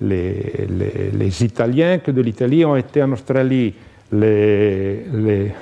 [0.00, 3.74] les, Italiens que de l'Italie ont été en Australie,
[4.10, 5.52] les,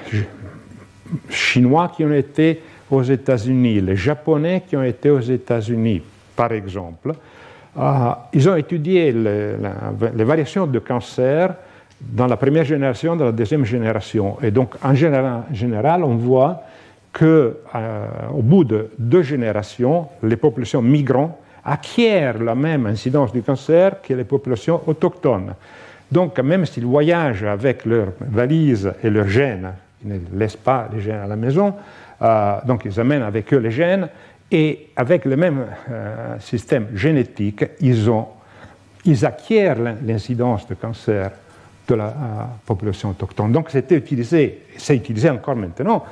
[1.28, 6.00] Chinois qui ont été aux États-Unis, les Japonais qui ont été aux États-Unis,
[6.36, 7.12] par exemple.
[7.76, 11.54] Ah, ils ont étudié les, variations de cancer
[12.00, 14.36] dans la première génération, dans la deuxième génération.
[14.44, 16.62] Et donc, en général on voit
[17.12, 17.54] qu'au euh,
[18.34, 24.24] bout de deux générations, les populations migrantes acquièrent la même incidence du cancer que les
[24.24, 25.54] populations autochtones.
[26.10, 29.72] Donc, même s'ils voyagent avec leurs valises et leurs gènes,
[30.04, 31.74] ils ne laissent pas les gènes à la maison,
[32.22, 34.08] euh, donc ils amènent avec eux les gènes,
[34.50, 41.30] et avec le même euh, système génétique, ils, acquièrent l'incidence de cancer
[41.86, 42.10] de la euh,
[42.66, 43.52] population autochtone.
[43.52, 46.04] Donc, c'était utilisé, c'est utilisé encore maintenant,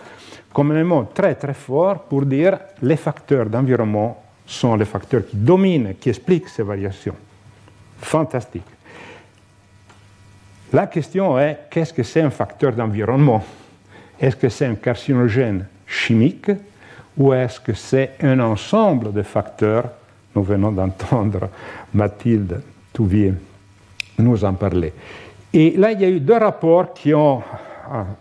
[0.53, 5.37] comme un élément très très fort pour dire les facteurs d'environnement sont les facteurs qui
[5.37, 7.15] dominent, qui expliquent ces variations.
[8.01, 8.63] Fantastique.
[10.73, 13.45] La question est, qu'est-ce que c'est un facteur d'environnement?
[14.21, 16.51] Est-ce que c'est un carcinogène chimique
[17.17, 19.85] ou est-ce que c'est un ensemble de facteurs?
[20.35, 21.49] Nous venons d'entendre
[21.95, 23.35] Mathilde Touvier
[24.19, 24.93] nous en parler.
[25.53, 27.43] Et là, il y a eu deux rapports qui ont,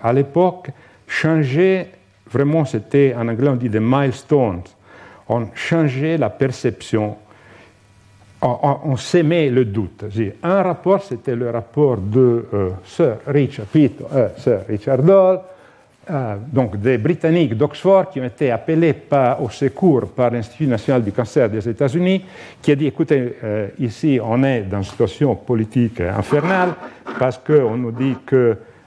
[0.01, 0.69] à l'époque,
[1.07, 1.87] changé,
[2.31, 4.61] vraiment, c'était en anglais on dit des milestones,
[5.29, 7.17] ont changé la perception,
[8.41, 10.05] on, s'aimait le doute.
[10.43, 13.65] Un rapport, c'était le rapport de euh, Sir Richard,
[14.13, 15.39] euh, Sir Richard Doll,
[16.09, 18.95] euh, donc des Britanniques d'Oxford qui ont été appelés
[19.41, 22.23] au secours par l'Institut national du cancer des États-Unis,
[22.61, 23.33] qui a dit écoutez,
[23.79, 26.75] ici on est dans une situation politique infernale
[27.19, 28.15] parce qu'on nous dit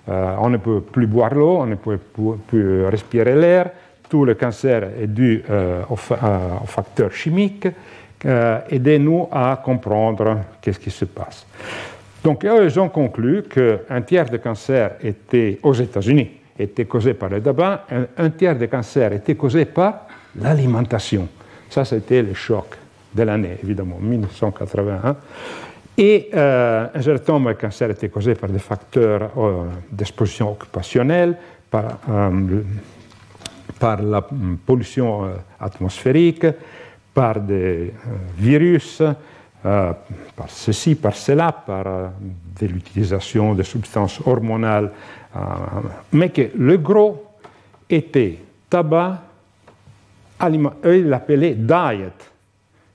[0.06, 3.70] qu'on ne peut plus boire l'eau, on ne peut plus respirer l'air,
[4.10, 7.68] tout le cancer est dû euh, aux, facteurs chimiques.
[8.26, 11.46] Euh, aidez-nous à comprendre qu'est-ce qui se passe.
[12.22, 17.40] Donc, ils ont conclu qu'un tiers des cancers était, aux États-Unis était causé par le
[17.40, 17.86] tabac,
[18.18, 20.06] un, tiers des cancers était causé par
[20.38, 21.26] l'alimentation.
[21.70, 22.76] Ça, c'était le choc
[23.14, 25.16] de l'année, évidemment, 1981.
[26.02, 29.30] Et euh, un certain nombre de cancers étaient causés par des facteurs
[29.92, 31.36] d'exposition occupationnelle,
[31.70, 31.98] par
[33.80, 34.20] par la
[34.66, 36.46] pollution euh, atmosphérique,
[37.14, 39.92] par des euh, virus, euh,
[40.36, 42.12] par ceci, par cela, par
[42.60, 44.90] l'utilisation de substances hormonales,
[46.12, 47.24] mais que le gros
[47.88, 49.22] était tabac,
[50.38, 52.12] aliment, eux ils l'appelaient diet,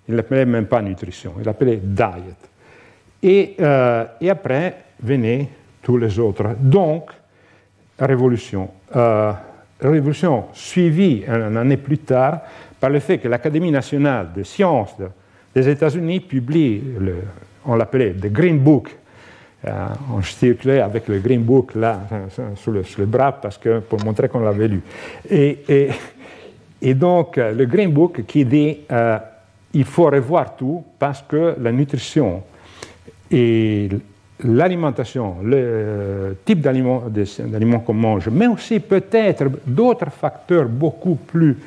[0.07, 2.54] ils l'appelaient même pas nutrition, ils l'appelaient diet.
[3.23, 3.55] Et,
[4.21, 5.47] et après venaient
[5.81, 6.55] tous les autres.
[6.59, 7.09] Donc,
[7.97, 8.69] révolution.
[9.81, 12.41] révolution suivie une année plus tard
[12.79, 14.95] par le fait que l'Académie nationale des sciences
[15.55, 16.83] des États-Unis publie,
[17.65, 18.95] on l'appelait The Green Book,
[19.65, 22.01] euh, on circulait avec le Green Book là,
[22.55, 24.81] sur le, bras parce que, pour montrer qu'on l'avait lu.
[25.29, 29.17] Et, donc, le Green Book qui dit euh,
[29.73, 32.43] il faut revoir tout parce que la nutrition
[33.31, 33.89] et
[34.43, 41.57] l'alimentation, le euh, type d'aliments qu'on mange, mais aussi peut-être d'autres facteurs beaucoup plus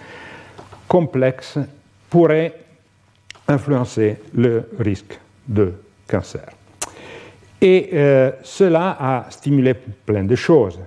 [0.86, 1.58] complexes
[2.10, 2.54] pourraient
[3.46, 5.72] influencer le risque de
[6.06, 6.48] cancer.
[7.60, 10.78] Et euh, cela a stimulé plein de choses.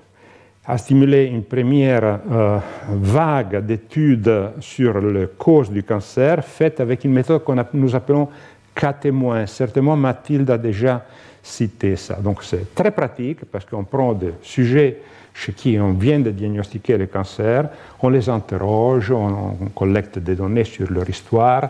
[0.66, 7.12] A stimulé une première euh, vague d'études sur les causes du cancer, faite avec une
[7.12, 8.30] méthode que nous appelons
[8.76, 9.46] cas témoins.
[9.46, 11.06] Certainement, Mathilde a déjà
[11.44, 12.16] cité ça.
[12.16, 15.02] Donc, c'est très pratique parce qu'on prend des sujets
[15.34, 17.70] chez qui on vient de diagnostiquer le cancer,
[18.02, 21.70] on les interroge, on, collecte des données sur leur histoire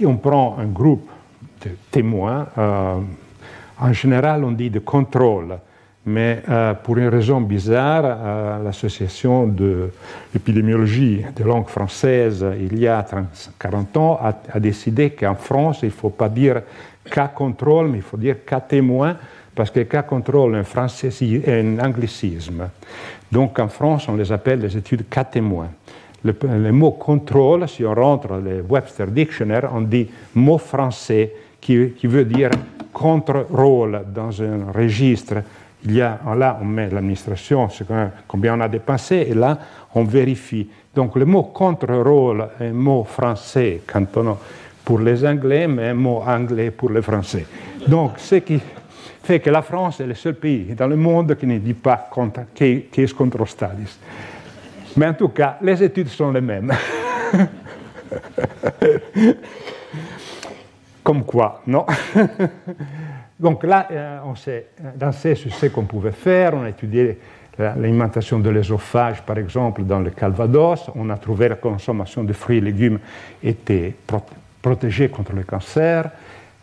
[0.00, 1.08] et on prend un groupe
[1.64, 2.46] de témoins.
[2.56, 2.96] Euh,
[3.78, 5.58] en général, on dit de contrôle,
[6.06, 9.90] mais euh, pour une raison bizarre, euh, l'association de
[10.34, 15.86] l'épidémiologie de langue française, il y a 30, 40 ans, a, décidé qu'en France, il
[15.86, 16.60] ne faut pas dire
[17.10, 19.16] cas contrôle, mais il faut dire cas témoin,
[19.54, 22.68] parce que cas contrôle est un, anglicisme.
[23.32, 25.70] Donc en France, on les appelle les études cas témoins.
[26.22, 31.32] Le, le, mot contrôle, si on rentre dans le Webster Dictionary, on dit mot français
[31.60, 32.50] qui, qui veut dire
[32.92, 35.42] contre-rôle dans un registre.
[35.86, 37.68] Il y a, là, on met l'administration,
[38.26, 39.58] combien on a dépensé, et là,
[39.94, 40.68] on vérifie.
[40.94, 43.82] Donc, le mot contre-rôle est un mot français
[44.84, 47.46] pour les Anglais, mais un mot anglais pour les Français.
[47.86, 48.60] Donc, ce qui
[49.22, 52.08] fait que la France est le seul pays dans le monde qui ne dit pas
[52.54, 53.98] case control studies.
[54.96, 56.72] Mais en tout cas, les études sont les mêmes.
[61.02, 61.84] Comme quoi, non?
[63.44, 66.54] Donc là, euh, on s'est lancé sur ce qu'on pouvait faire.
[66.54, 67.18] On a étudié
[67.58, 70.90] l'alimentation de l'ésophage, par exemple, dans le Calvados.
[70.94, 72.98] On a trouvé que la consommation de fruits et légumes
[73.42, 73.94] était
[74.62, 76.08] protégée contre le cancer.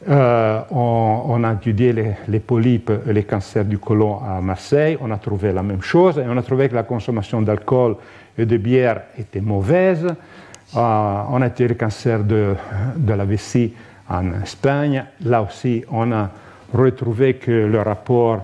[0.10, 1.94] Euh, on, a étudié
[2.28, 4.98] les, polypes et les cancers du côlon à Marseille.
[5.02, 7.96] On a trouvé la même chose et on a trouvé que la consommation d'alcool
[8.40, 10.08] et de bière était mauvaise.
[10.08, 12.56] Euh, on a étudié le cancer de,
[12.98, 13.72] de la vessie
[14.10, 15.06] en Espagne.
[15.24, 16.32] Là aussi, on a
[16.74, 18.42] retrouvé que le rapport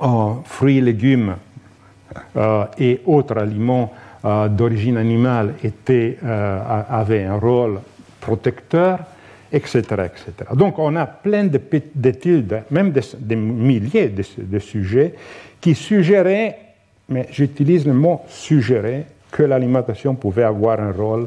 [0.00, 1.36] en fruits légumes
[2.36, 3.92] euh, et autres aliments
[4.24, 7.80] euh, d'origine animale était, euh, avait un rôle
[8.20, 8.98] protecteur,
[9.52, 10.32] etc., etc.
[10.54, 11.48] Donc on a plein
[11.94, 15.14] d'études, même des, milliers de, sujets,
[15.60, 16.58] qui suggéraient,
[17.08, 21.26] mais j'utilise le mot suggérer, que l'alimentation pouvait avoir un rôle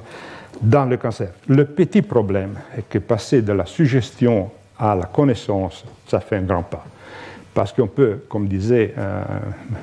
[0.62, 1.30] dans le cancer.
[1.48, 6.42] Le petit problème est que passer de la suggestion à la connaissance, ça fait un
[6.42, 6.86] grand pas.
[7.54, 9.24] Parce qu'on peut, comme disait euh,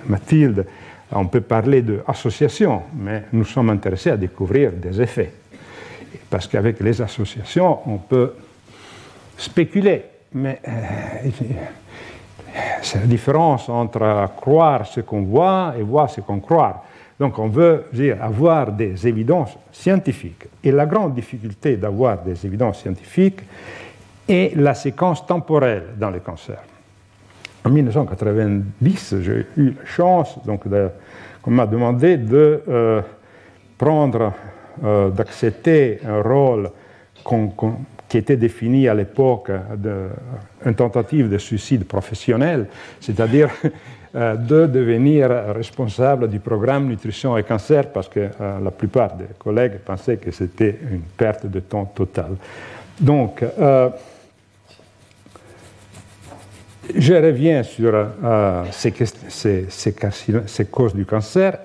[0.06, 0.66] Mathilde,
[1.12, 5.32] on peut parler d'association, mais nous sommes intéressés à découvrir des effets.
[6.28, 8.34] Parce qu'avec les associations, on peut
[9.36, 10.72] spéculer, mais euh,
[12.82, 16.84] c'est la différence entre croire ce qu'on voit et voir ce qu'on croit.
[17.18, 20.46] Donc on veut dire, avoir des évidences scientifiques.
[20.64, 23.40] Et la grande difficulté d'avoir des évidences scientifiques
[24.30, 26.58] est la séquence temporelle dans le cancer.
[27.64, 30.62] En 1990, j'ai eu la chance, donc,
[31.44, 33.02] on m'a demandé de euh,
[33.76, 34.32] prendre,
[34.84, 36.70] euh, d'accepter un rôle
[37.24, 37.66] qu qu
[38.08, 42.66] qui était défini à l'époque d'une tentative de suicide professionnel,
[43.00, 43.50] c'est-à-dire
[44.12, 49.78] Euh, de devenir responsable du programme nutrition et cancer parce que la plupart des collègues
[49.86, 52.34] pensaient que c'était une perte de temps totale.
[52.98, 53.44] Donc,
[56.96, 61.58] je reviens sur euh, ces, causes du cancer.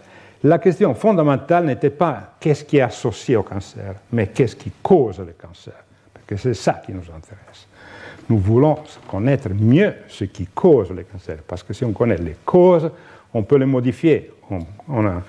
[0.43, 5.19] La question fondamentale n'était pas qu'est-ce qui est associé au cancer, mais qu'est-ce qui cause
[5.19, 5.73] le cancer,
[6.13, 7.67] parce que c'est ça qui nous intéresse
[8.29, 8.77] nous voulons
[9.09, 12.89] connaître mieux ce qui cause le cancer, parce que si on connaît les causes,
[13.33, 14.31] on peut les modifier.
[14.88, 15.21] On a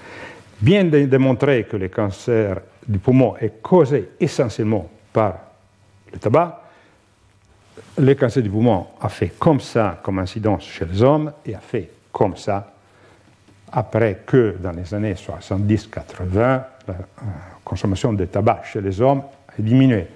[0.61, 5.35] bien démontré que le cancer du poumon est causé essentiellement par
[6.12, 6.62] le tabac.
[7.98, 11.60] Le cancer du poumon a fait comme ça comme incidence chez les hommes et a
[11.60, 12.72] fait comme ça
[13.72, 16.94] après que dans les années 70-80, la
[17.64, 20.06] consommation de tabac chez les hommes a diminué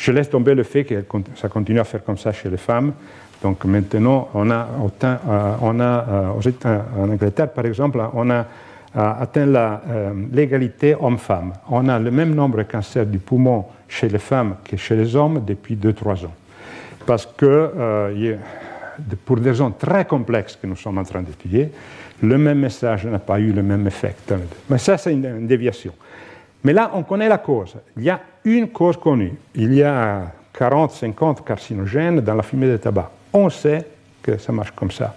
[0.00, 1.04] je laisse tomber le fait que
[1.36, 2.92] ça continue à faire comme ça chez les femmes.
[3.42, 4.66] Donc maintenant, on a,
[5.04, 6.32] euh, on a
[6.98, 8.46] en Angleterre, par exemple, on a
[8.94, 9.46] atteint
[10.32, 11.52] l'égalité homme-femme.
[11.70, 15.14] On a le même nombre de cancers du poumon chez les femmes que chez les
[15.14, 16.34] hommes depuis 2-3 ans.
[17.06, 18.36] Parce que,
[19.24, 21.70] pour des raisons très complexes que nous sommes en train d'étudier,
[22.22, 24.14] le même message n'a pas eu le même effet.
[24.68, 25.92] Mais ça, c'est une, déviation.
[26.62, 27.76] Mais là, on connaît la cause.
[27.96, 29.32] Il y a une cause connue.
[29.54, 33.10] Il y a 40-50 carcinogènes dans la fumée de tabac.
[33.32, 33.86] On sait
[34.22, 35.14] que ça marche comme ça.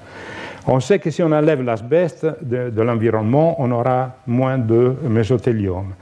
[0.66, 5.94] On sait que si on enlève l'asbeste de, l'environnement, on aura moins de mésothélium.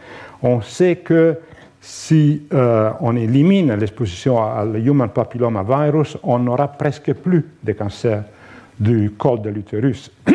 [0.43, 1.37] On sait que
[1.81, 8.23] si euh, on élimine l'exposition à l'human papilloma virus, on n'aura presque plus de cancer
[8.79, 10.11] du col de l'utérus.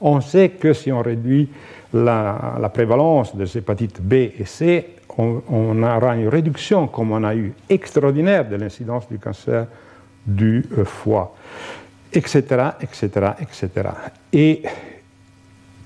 [0.00, 1.48] On sait que si on réduit
[1.94, 7.54] la, prévalence des hépatites B et C, on, aura une réduction, comme on a eu,
[7.70, 9.66] extraordinaire de l'incidence du cancer
[10.26, 11.34] du euh, foie,
[12.12, 12.42] etc.,
[12.82, 13.08] etc.,
[13.40, 13.70] etc.
[14.34, 14.62] Et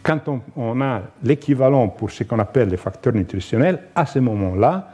[0.03, 0.21] quand
[0.57, 4.89] on, a l'équivalent pour ce qu'on appelle les facteurs nutritionnels, à ce moment-là,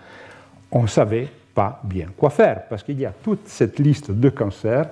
[0.73, 4.29] on ne savait pas bien quoi faire, parce qu'il y a toute cette liste de
[4.29, 4.87] cancers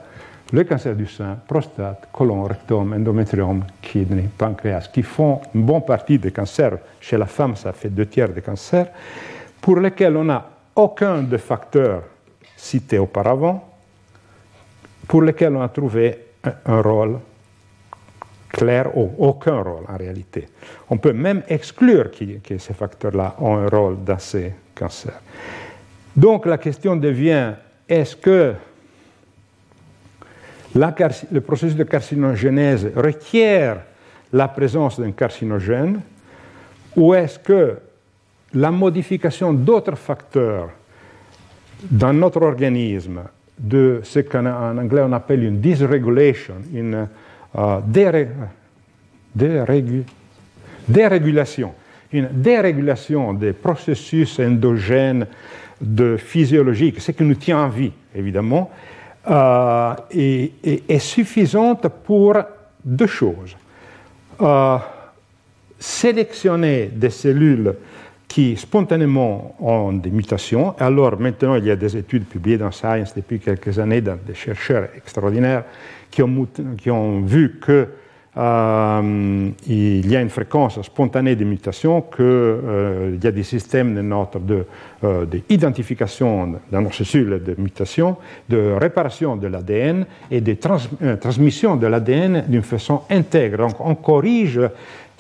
[0.52, 6.18] le cancer du sein, prostate, colon, rectum, endométrium, kidney, pancréas, qui font une bonne partie
[6.18, 6.78] des cancers.
[7.00, 8.86] Chez la femme, ça fait deux tiers des cancers,
[9.60, 12.02] pour lesquels on n'a aucun des facteurs
[12.56, 13.68] cités auparavant,
[15.08, 16.18] pour lesquels on a trouvé
[16.66, 17.18] un, rôle
[18.54, 20.48] clair aucun rôle en réalité.
[20.88, 25.20] On peut même exclure que ces facteurs-là ont un rôle dans ces cancers.
[26.16, 27.52] Donc la question devient,
[27.88, 28.54] est-ce que
[30.74, 33.78] le processus de carcinogénèse requiert
[34.32, 36.00] la présence d'un carcinogène
[36.96, 37.76] ou est-ce que
[38.54, 40.70] la modification d'autres facteurs
[41.90, 43.22] dans notre organisme,
[43.58, 47.08] de ce qu'en anglais on appelle une dysregulation, une
[47.56, 47.80] euh,
[50.88, 51.72] dérégulation,
[52.12, 55.26] une dérégulation des processus endogènes
[55.80, 58.70] de physiologique, ce qui nous tient en vie, évidemment,
[59.28, 62.36] euh, est, suffisante pour
[62.84, 63.56] deux choses.
[64.40, 64.76] Euh,
[65.78, 67.74] sélectionner des cellules
[68.34, 70.74] qui spontanément ont des mutations.
[70.80, 74.34] Alors maintenant, il y a des études publiées dans Science depuis quelques années dans des
[74.34, 75.62] chercheurs extraordinaires
[76.10, 77.86] qui ont, vu que
[78.36, 83.94] euh, il y a une fréquence spontanée de mutation, qu'il euh, y a des systèmes
[85.48, 88.16] d'identification de de dans nos cellules de mutation,
[88.48, 90.56] de réparation de l'ADN et de
[91.02, 93.58] euh, transmission de l'ADN d'une façon intègre.
[93.58, 94.60] Donc on corrige,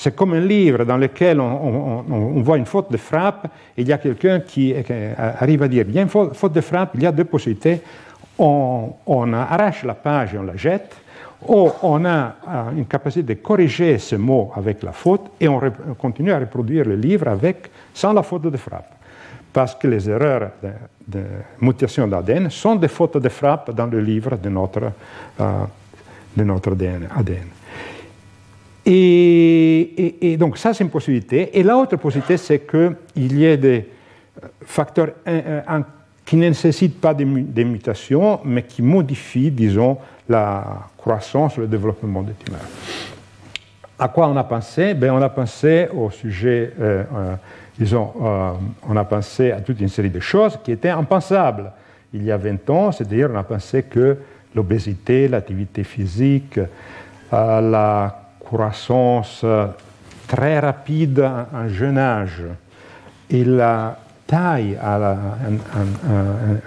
[0.04, 3.92] c'est comme un livre dans lequel on, voit une faute de frappe, et il y
[3.92, 4.74] a quelqu'un qui,
[5.16, 7.80] arrive à dire, il y a une faute de frappe, il y a deux possibilités,
[8.38, 10.94] on, arrache la page et on la jette,
[11.48, 15.60] ou on a euh, une capacité de corriger ce mot avec la faute et on,
[15.98, 18.90] continue à reproduire le livre avec, sans la faute de frappe.
[19.54, 20.50] Parce que les erreurs
[21.06, 21.22] de,
[21.60, 24.92] mutation d'ADN sont des fautes de frappe dans le livre de notre,
[25.40, 25.64] euh,
[26.36, 27.08] de notre ADN.
[28.86, 31.58] Et, donc ça, c'est une possibilité.
[31.58, 33.88] Et l'autre possibilité, c'est qu'il y ait des
[34.60, 35.10] facteurs
[36.24, 42.22] qui ne nécessitent pas de, de mutations, mais qui modifient, disons, la croissance, le développement
[42.22, 42.60] des tumeurs.
[43.98, 44.94] À quoi on a pensé?
[44.94, 47.34] Ben, On a pensé au sujet, euh, euh,
[47.78, 48.52] disons, euh,
[48.88, 51.70] on a pensé à toute une série de choses qui étaient impensables
[52.12, 54.18] il y a 20 ans, c'est-à-dire on a pensé que
[54.54, 56.60] l'obésité, l'activité physique,
[57.32, 59.44] la croissance
[60.28, 62.42] très rapide en jeune âge
[63.30, 65.16] et la taille à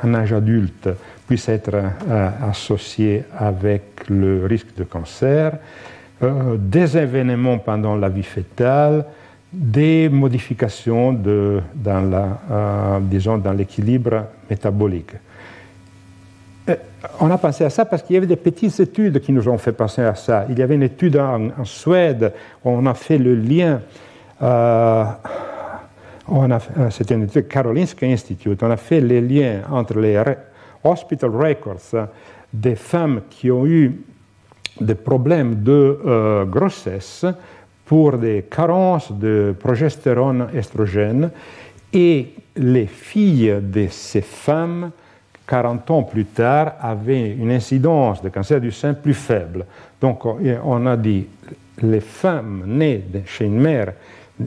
[0.03, 0.89] un âge adulte
[1.27, 5.57] puisse être euh, associé avec le risque de cancer,
[6.23, 9.05] euh, des événements pendant la vie fétale,
[9.51, 12.99] des modifications de, euh,
[13.37, 15.11] dans l'équilibre métabolique.
[17.19, 19.57] On a pensé à ça parce qu'il y avait des petites études qui nous ont
[19.57, 20.45] fait penser à ça.
[20.49, 23.81] Il y avait une étude en, Suède où on a fait le lien.
[26.89, 28.61] c'était une étude Karolinska Institute.
[28.61, 30.21] On a fait les liens entre les
[30.83, 32.07] hospital records
[32.53, 34.01] des femmes qui ont eu
[34.79, 37.25] des problèmes de euh, grossesse
[37.85, 41.31] pour des carences de progestérone estrogène
[41.93, 44.91] et les filles de ces femmes,
[45.47, 49.65] 40 ans plus tard, avaient une incidence de cancer du sein plus faible.
[50.01, 51.25] Donc on a dit,
[51.81, 53.93] les femmes nées chez une mère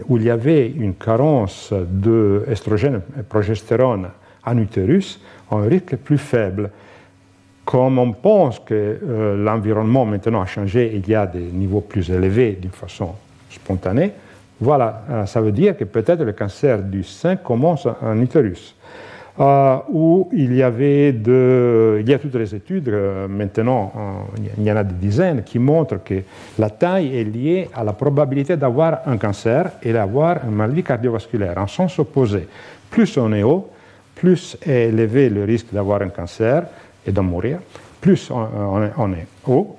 [0.08, 4.08] où il y avait une carence d'estrogène et progestérone
[4.44, 5.20] en utérus
[5.50, 6.70] ont un risque plus faible.
[7.64, 12.10] Comme on pense que euh, l'environnement maintenant a changé, il y a des niveaux plus
[12.10, 13.14] élevés d'une façon
[13.48, 14.12] spontanée,
[14.60, 18.74] voilà, euh, ça veut dire que peut-être le cancer du sein commence en utérus.
[19.40, 23.90] Euh, où il y avait de, il y a toutes les études, euh, maintenant
[24.58, 26.22] il y en a des dizaines, qui montrent que
[26.58, 31.56] la taille est liée à la probabilité d'avoir un cancer et d'avoir une maladie cardiovasculaire,
[31.56, 32.48] en sens opposé.
[32.90, 33.70] Plus on est haut,
[34.14, 36.64] plus est élevé le risque d'avoir un cancer
[37.06, 37.60] et d'en mourir,
[37.98, 38.82] plus on,
[39.14, 39.78] est haut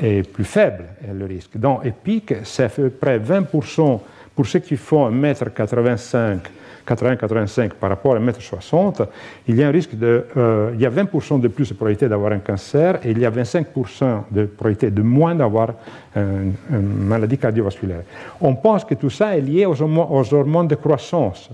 [0.00, 1.56] et plus faible est le risque.
[1.56, 4.00] Dans EPIC, c'est à peu près 20%
[4.36, 6.40] pour ceux qui font 1m85,
[6.88, 9.06] 80-85 par rapport à 1m60,
[9.46, 10.24] il y a un risque de.
[10.36, 13.26] Euh, il y a 20% de plus de probabilité d'avoir un cancer et il y
[13.26, 15.74] a 25% de probabilité de moins d'avoir
[16.16, 18.02] une, maladie cardiovasculaire.
[18.40, 21.50] On pense que tout ça est lié aux, hormones de croissance.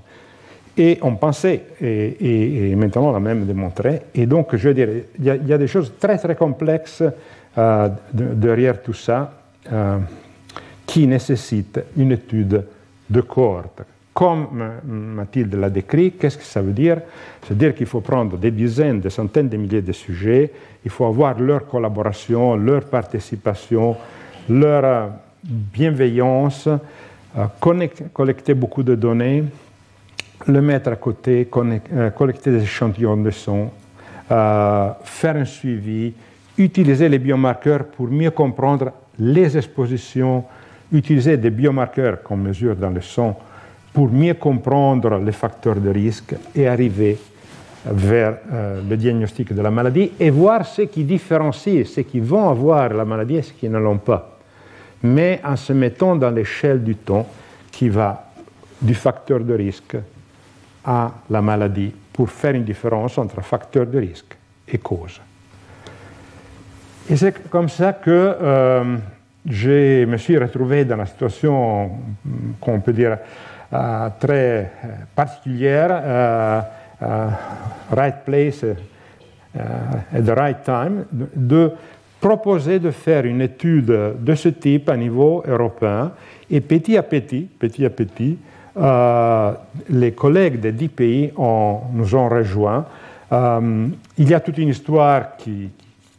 [0.76, 5.24] Et on pensait, et, maintenant on l'a même démontré, et donc je veux dire, il
[5.24, 7.03] y a, des choses très très complexes
[7.57, 9.32] euh, derrière tout ça
[9.72, 9.99] euh,
[10.85, 12.64] qui nécessitent une étude
[13.09, 13.82] de cohorte.
[14.14, 14.46] Comme
[14.86, 17.00] Mathilde l'a décrit, qu'est-ce que ça veut dire?
[17.42, 20.52] C'est-à-dire qu'il faut prendre des dizaines, des centaines de milliers de sujets,
[20.84, 23.96] il faut avoir leur collaboration, leur participation,
[24.48, 25.08] leur euh,
[25.42, 27.46] bienveillance, euh,
[28.12, 29.42] collecter beaucoup de données,
[30.46, 31.48] le mettre à côté,
[31.92, 33.68] euh, collecter des échantillons de son,
[34.28, 36.14] faire un suivi,
[36.56, 40.44] utiliser les biomarqueurs pour mieux comprendre les expositions,
[40.92, 43.34] utiliser des biomarqueurs qu'on mesure dans le son
[43.95, 47.16] pour mieux comprendre les facteurs de risque et arriver
[47.86, 52.49] vers euh, le diagnostic de la maladie et voir ce qui différencie ceux qui vont
[52.49, 54.38] avoir la maladie et ceux qui ne l'ont pas.
[55.05, 57.26] Mais en se mettant dans l'échelle du temps
[57.70, 58.30] qui va
[58.82, 59.97] du facteur de risque
[60.84, 64.36] à la maladie pour faire une différence entre facteur de risque
[64.66, 65.20] et cause.
[67.09, 68.97] Et c'est comme ça que euh,
[69.47, 71.90] je me suis retrouvé dans la situation
[72.61, 73.18] qu'on peut dire
[74.18, 76.61] très euh, particulière, euh,
[77.91, 78.64] right place
[79.55, 81.70] at the right time, de
[82.20, 83.87] proposer de faire une étude
[84.18, 86.12] de ce type à niveau européen
[86.51, 88.39] et petit à petit, petit à petit,
[89.91, 92.87] les collègues des dix pays nous ont rejoints.
[93.31, 95.70] il y a toute une histoire qui,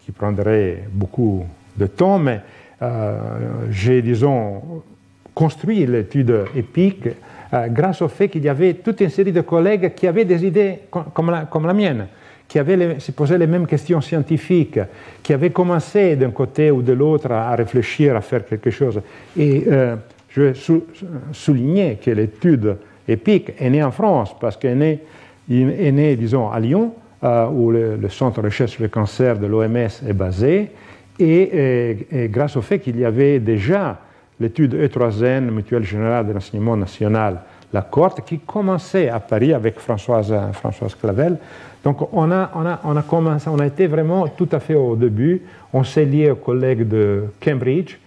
[0.06, 1.46] qui prendrait beaucoup
[1.76, 2.42] de temps, mais
[2.82, 3.18] euh,
[3.72, 4.84] j'ai, disons,
[5.34, 7.08] construit l'étude épique
[7.54, 10.46] euh, grâce au fait qu'il y avait toute une série de collègues qui avaient des
[10.46, 12.08] idées comme la, mienne,
[12.48, 14.80] qui avaient se posaient les mêmes questions scientifiques,
[15.22, 19.02] qui avaient commencé d'un côté ou de l'autre à, réfléchir, à faire quelque chose.
[19.38, 19.96] Et euh,
[20.30, 20.54] je veux
[21.32, 22.78] souligner que l'étude
[23.08, 25.00] épique est née en France, parce qu'elle est
[25.50, 26.94] née, disons, à Lyon,
[27.54, 30.70] où le, le, centre de recherche sur le cancer de l'OMS est basé,
[31.20, 34.00] et, grâce au fait qu'il y avait déjà
[34.40, 37.42] l'étude E3N, Mutuelle Générale de l'Enseignement National,
[37.74, 40.34] la cohorte, qui commençait à Paris avec Françoise,
[41.00, 41.38] Clavel.
[41.84, 44.76] Donc on a, on, a, on, a commencé, on a été vraiment tout à fait
[44.76, 45.42] au début.
[45.74, 47.98] On s'est lié aux collègues de Cambridge,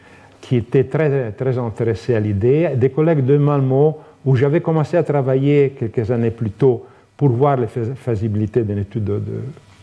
[0.40, 5.02] qui étaient très, très intéressés à l'idée, des collègues de Malmo, où j'avais commencé à
[5.02, 9.20] travailler quelques années plus tôt pour voir les faisabilités d'une étude de,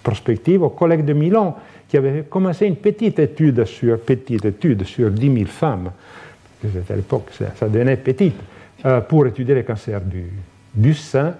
[0.01, 5.09] prospective, aux collègues de Milan, qui avait commencé une petite étude sur, petite étude sur
[5.09, 5.91] 10 000 femmes,
[6.89, 8.35] à l'époque ça, devenait petite,
[8.85, 10.01] euh, pour étudier les cancers
[10.73, 11.33] du, sein,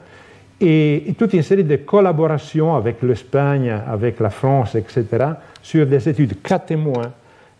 [0.59, 5.05] et, toute une série de collaborations avec l'Espagne, avec la France, etc.,
[5.61, 7.11] sur des études cas témoins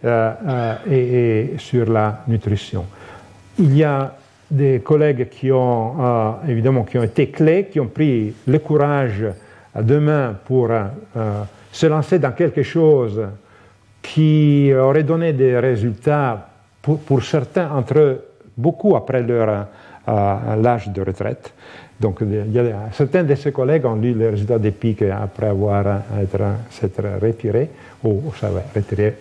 [0.04, 2.86] euh, euh, et, sur la nutrition.
[3.60, 4.16] Il y a
[4.50, 9.26] des collègues qui ont évidemment qui ont été clés, qui ont pris le courage
[9.74, 10.70] à demain pour
[11.72, 13.22] se lancer dans quelque chose
[14.06, 16.48] qui aurait donné des résultats
[16.86, 18.22] pour, certains entre eux,
[18.58, 19.68] beaucoup après leur
[20.08, 21.54] euh, l'âge de retraite.
[22.00, 22.20] Donc,
[22.92, 26.02] certains de ses collègues ont lu les résultats d'EPIC après avoir
[26.70, 27.70] s'être retirés,
[28.04, 29.16] ou ça va, retiré,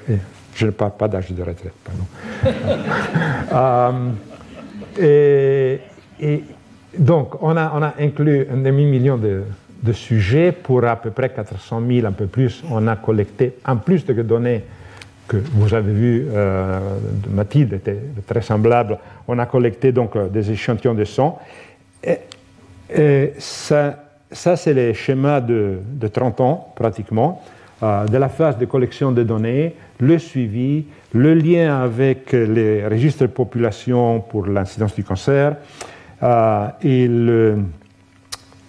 [0.54, 2.04] je ne parle pas d'âge de retraite, pardon.
[5.00, 5.76] euh,
[6.20, 6.44] et,
[6.98, 9.44] donc, on a, inclus un demi-million de,
[9.82, 13.76] de sujets pour à peu près 400 000, un peu plus, on a collecté, en
[13.76, 14.64] plus de données
[15.26, 16.78] que vous avez vues, euh,
[17.30, 21.38] Mathilde était très semblable, on a collecté donc euh, des échantillons de sang.
[22.02, 25.80] Et, ça, ça c'est les schémas de,
[26.12, 27.42] 30 ans, pratiquement,
[27.82, 33.22] euh, de la phase de collection de données, le suivi, le lien avec les registres
[33.22, 35.56] de population pour l'incidence du cancer,
[36.22, 37.58] le,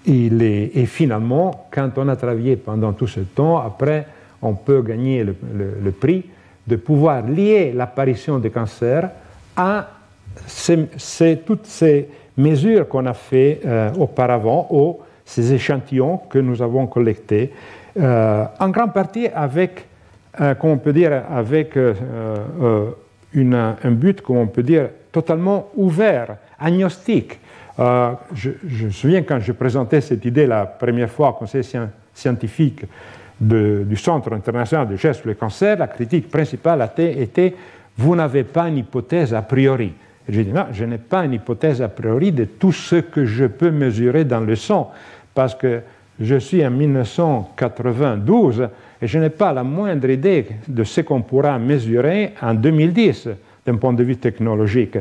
[0.07, 4.05] et finalement, quand on a travaillé pendant tout ce temps, après,
[4.41, 6.25] on peut gagner le, prix
[6.67, 9.09] de pouvoir lier l'apparition des cancers
[9.55, 9.87] à
[11.45, 17.51] toutes ces mesures qu'on a fait euh, auparavant ou ces échantillons que nous avons collectés,
[17.97, 19.85] euh, en grande partie avec,
[20.39, 21.77] euh, on peut dire, avec
[23.33, 27.39] une, un but, comme on peut dire, totalement ouvert, agnostique.
[27.77, 28.49] je,
[28.85, 31.63] me souviens quand je présentais cette idée la première fois au conseil
[32.13, 32.85] scientifique
[33.39, 37.53] du Centre international de gestes sur le cancer, la critique principale était
[37.97, 39.93] vous n'avez pas une hypothèse a priori.
[40.27, 43.45] J'ai dit non, je n'ai pas une hypothèse a priori de tout ce que je
[43.45, 44.91] peux mesurer dans le sang,
[45.33, 45.81] parce que
[46.19, 48.69] je suis en 1992
[49.01, 53.29] et je n'ai pas la moindre idée de ce qu'on pourra mesurer en 2010
[53.65, 54.97] d'un point de vue technologique.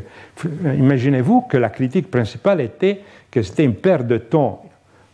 [0.63, 4.64] Imaginez-vous que la critique principale était que c'était une perte de temps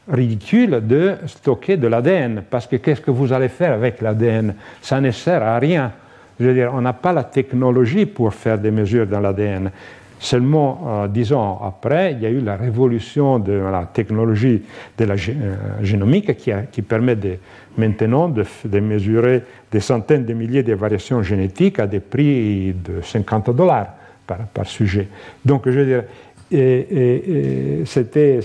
[0.08, 5.00] ridicule de stocker de l'ADN, parce que qu'est-ce que vous allez faire avec l'ADN Ça
[5.00, 5.92] ne sert à rien.
[6.40, 9.72] Je veux dire, on n'a pas la technologie pour faire des mesures dans l'ADN.
[10.20, 14.62] Seulement euh, dix ans après, il y a eu la révolution de la technologie
[14.96, 17.38] de la euh, génomique qui, permet de,
[17.76, 23.02] maintenant de, de, mesurer des centaines de milliers de variations génétiques à des prix de
[23.02, 23.88] 50 dollars
[24.28, 25.08] par, par sujet.
[25.44, 26.04] Donc, je veux dire,
[26.52, 28.40] et, c'était,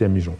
[0.00, 0.34] amusant.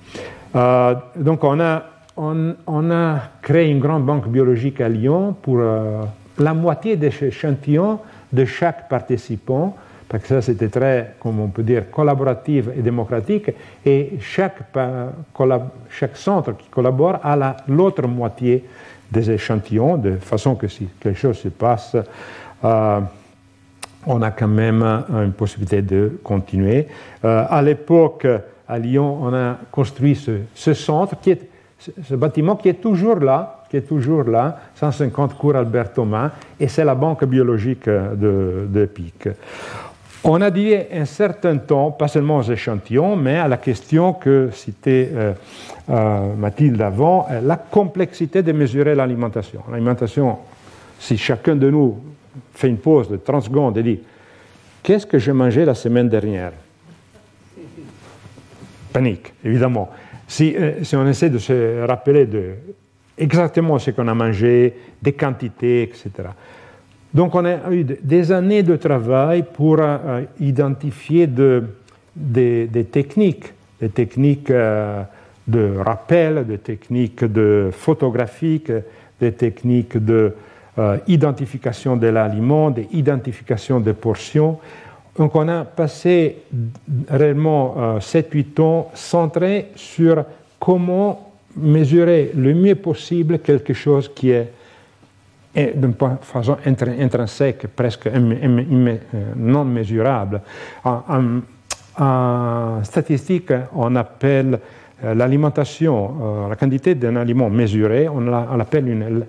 [0.57, 6.03] Euh, donc on a, créé une grande banque biologique à Lyon pour euh,
[6.39, 7.99] la moitié des échantillons
[8.33, 9.77] de chaque participant,
[10.09, 13.51] parce que ça c'était très, comme on peut dire, collaboratif et démocratique,
[13.85, 14.59] et chaque,
[15.91, 18.65] chaque centre qui collabore a l'autre moitié
[19.11, 21.97] des échantillons, de façon que si quelque chose se passe,
[22.65, 23.01] euh,
[24.07, 26.89] on a quand même une possibilité de continuer.
[27.25, 28.27] Euh, à l'époque,
[28.69, 30.17] à Lyon, on a construit
[30.55, 31.49] ce, centre, qui est,
[31.79, 36.69] ce bâtiment qui est toujours là, qui est toujours là, 150 cours Albert Thomas, et
[36.69, 39.29] c'est la banque biologique de, de PIC.
[40.27, 44.49] On a dit un certain temps, pas seulement aux échantillons, mais à la question que
[44.55, 45.33] citait euh,
[45.91, 49.61] euh, Mathilde avant, la complexité de mesurer l'alimentation.
[49.71, 50.39] L'alimentation,
[50.99, 51.99] si chacun de nous
[52.55, 54.01] fait une pause de 30 secondes et dit
[54.83, 56.53] Qu'est-ce que j'ai mangé la semaine dernière?
[58.93, 59.91] Panique, évidemment.
[60.29, 62.51] Si, euh, si, on essaie de se rappeler de
[63.17, 66.11] exactement ce qu'on a mangé, des quantités, etc.
[67.15, 71.65] Donc on a eu des années de travail pour euh, identifier de,
[72.15, 75.03] des, techniques, des techniques euh,
[75.47, 78.71] de rappel, des techniques de photographique,
[79.21, 80.35] des techniques de
[80.77, 84.59] euh, identification de l'aliment, d'identification des portions.
[85.17, 86.39] Donc on a passé
[87.09, 90.25] réellement 7-8 euh, ans centrés sur
[90.59, 94.51] comment mesurer le mieux possible quelque chose qui est
[95.55, 98.97] d'une façon intrinsèque, presque euh,
[99.37, 100.41] non mesurable.
[100.85, 104.59] En, statistique, on appelle
[105.01, 108.23] l'alimentation, la quantité d'un aliment mesuré, on
[108.57, 109.25] l'appelle une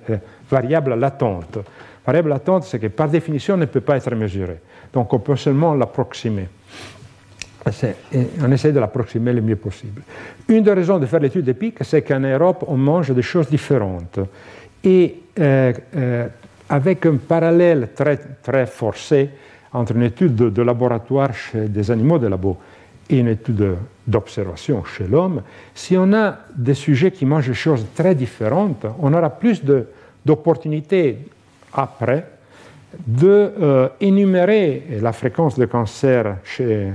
[0.50, 1.60] variable latente.
[2.06, 4.60] Variable latente, c'est que par définition, ne peut pas être mesurée.
[4.94, 6.48] Donc on peut seulement l'approximer.
[8.42, 10.04] On essaie de l'approximer le mieux possible.
[10.48, 14.20] Une des raisons de faire l'étude épique, c'est qu'en Europe, on mange des choses différentes.
[14.84, 16.28] Et euh, euh,
[16.70, 19.30] avec un parallèle très, très forcé
[19.74, 22.58] entre une étude de, laboratoire chez des animaux de labo
[23.10, 23.76] et une étude
[24.08, 25.42] d'observation chez l'homme,
[25.74, 29.88] si on a des sujets qui mangent des choses très différentes, on aura plus de
[30.26, 31.20] d'opportunité
[31.74, 32.26] après
[33.06, 33.90] de euh,
[35.02, 36.92] la fréquence de cancer chez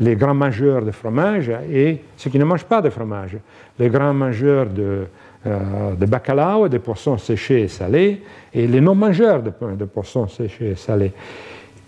[0.00, 3.36] les grands mangeurs de fromage et ceux qui ne mangent pas de fromage.
[3.78, 5.06] Les grands mangeurs de,
[5.46, 8.22] euh, de bacalao, de poissons séchés et salés,
[8.52, 11.12] et les non-mangeurs de, de poissons séchés et salés.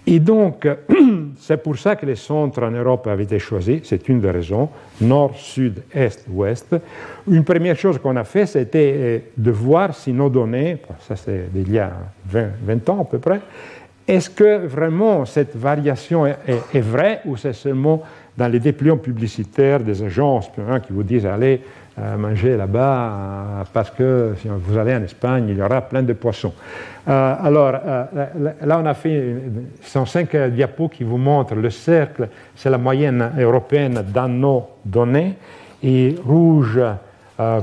[0.07, 0.67] Et donc,
[1.39, 4.69] c'est pour ça que les centres en Europe avaient été choisis, c'est une des raisons,
[5.01, 6.75] nord, sud, est, ouest.
[7.29, 11.49] Une première chose qu'on a fait, c'était euh, de voir si nos données, ça c'est
[11.55, 11.93] il y a
[12.27, 13.41] 20, ans à peu près,
[14.07, 18.03] est-ce que vraiment cette variation est, vraie ou c'est seulement
[18.37, 21.61] dans les dépliants publicitaires des agences hein, qui vous disent allez
[21.97, 26.13] manger là-bas euh, parce que si vous allez en Espagne, il y aura plein de
[26.13, 26.53] poissons.
[27.09, 28.05] Euh, alors euh,
[28.63, 29.35] là, on a fait,
[29.83, 34.69] ce sont cinq diapos qui vous montrent le cercle, c'est la moyenne européenne dans nos
[34.85, 35.35] données,
[35.83, 36.81] et rouge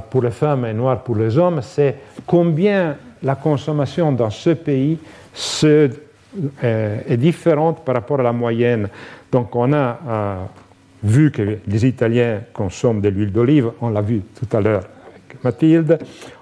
[0.10, 4.98] pour les femmes et noir pour les hommes, c'est combien la consommation dans ce pays
[6.64, 8.90] est différente par rapport à la moyenne.
[9.32, 10.48] Donc on a
[11.04, 14.84] vu que les Italiens consomment de l'huile d'olive, on l'a vu tout à l'heure
[15.28, 16.00] avec Mathilde,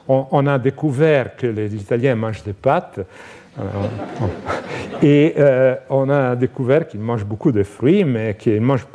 [0.08, 3.00] on, a découvert que les Italiens mangent des pâtes.
[3.58, 3.64] Euh,
[5.02, 8.86] et euh, on a découvert qu'ils mangent beaucoup de fruits, mais qu'ils mangent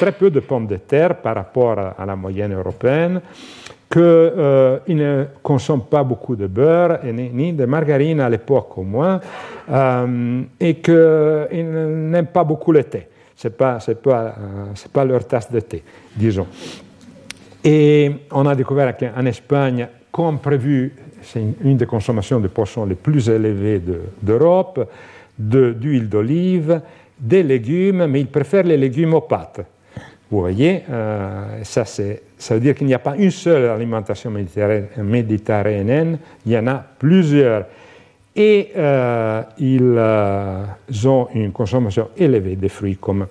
[0.00, 3.20] très peu de pommes de terre par rapport à, la moyenne européenne,
[3.90, 8.82] qu'ils euh, ne consomment pas beaucoup de beurre et ni, de margarine à l'époque au
[8.82, 9.20] moins,
[10.60, 13.06] et qu'ils n'aiment pas beaucoup le thé.
[13.36, 13.78] Ce n'est pas,
[14.92, 15.82] pas, leur tasse de thé,
[16.14, 16.46] disons.
[17.62, 22.94] Et on a découvert qu'en Espagne, comme prévu, c'est une des consommations de poissons les
[22.94, 23.82] plus élevées
[24.22, 24.88] d'Europe,
[25.38, 26.80] d'huile d'olive,
[27.18, 29.60] des légumes, mais ils préfèrent les légumes aux pâtes.
[30.30, 31.84] Vous voyez, euh, ça
[32.54, 37.66] veut dire qu'il n'y a pas une seule alimentation méditerranéenne, il y en a plusieurs.
[38.38, 40.64] Et euh, ils euh,
[41.06, 43.26] ont une consommation élevée de fruits, comme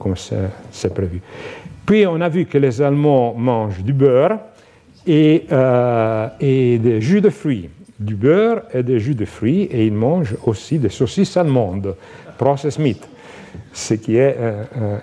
[0.71, 1.21] c'est prévu.
[1.85, 4.39] Puis on a vu que les Allemands mangent du beurre,
[5.05, 9.85] et, euh, et, des jus de fruits, du beurre et des jus de fruits, et
[9.85, 11.95] ils mangent aussi des saucisses allemandes,
[12.37, 13.07] process meat,
[13.71, 14.35] ce qui est...
[14.39, 14.97] Euh,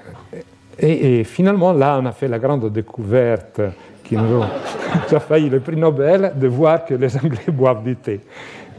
[0.78, 3.60] et, finalement, là, on a fait la grande découverte
[4.02, 8.20] qui nous a failli le prix Nobel de voir que les Anglais boivent du thé.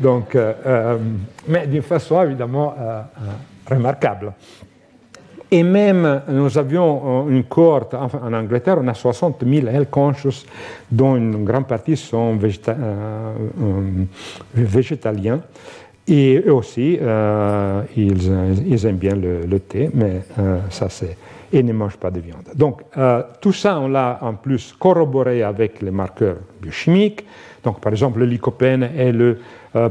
[0.04, 0.38] Donc,
[1.48, 2.76] mais d'une façon évidemment
[3.70, 4.34] remarquable.
[5.54, 10.48] Et même, nous avions une cohorte, en Angleterre, on a 60 000 health
[10.92, 13.82] dont une grande partie sont végéta euh, euh,
[14.56, 15.42] végétaliens.
[16.08, 20.24] Et eux aussi, euh, ils, aiment bien le, thé, mais
[20.72, 21.16] ça c'est.
[21.52, 22.50] Et ne mangent pas de viande.
[22.56, 22.82] Donc,
[23.40, 27.24] tout ça, on l'a en plus corroboré avec les marqueurs biochimiques.
[27.64, 29.38] Donc, par exemple, le lycopène est le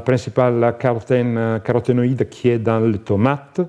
[0.04, 3.60] principal caroténoïde qui est dans les tomates.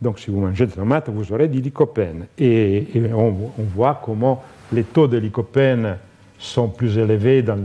[0.00, 2.26] Donc si vous mangez des tomates, vous aurez du lycopène.
[2.38, 3.34] Et, on,
[3.74, 4.42] voit comment
[4.72, 5.96] les taux de lycopène
[6.38, 7.56] sont plus élevés dans,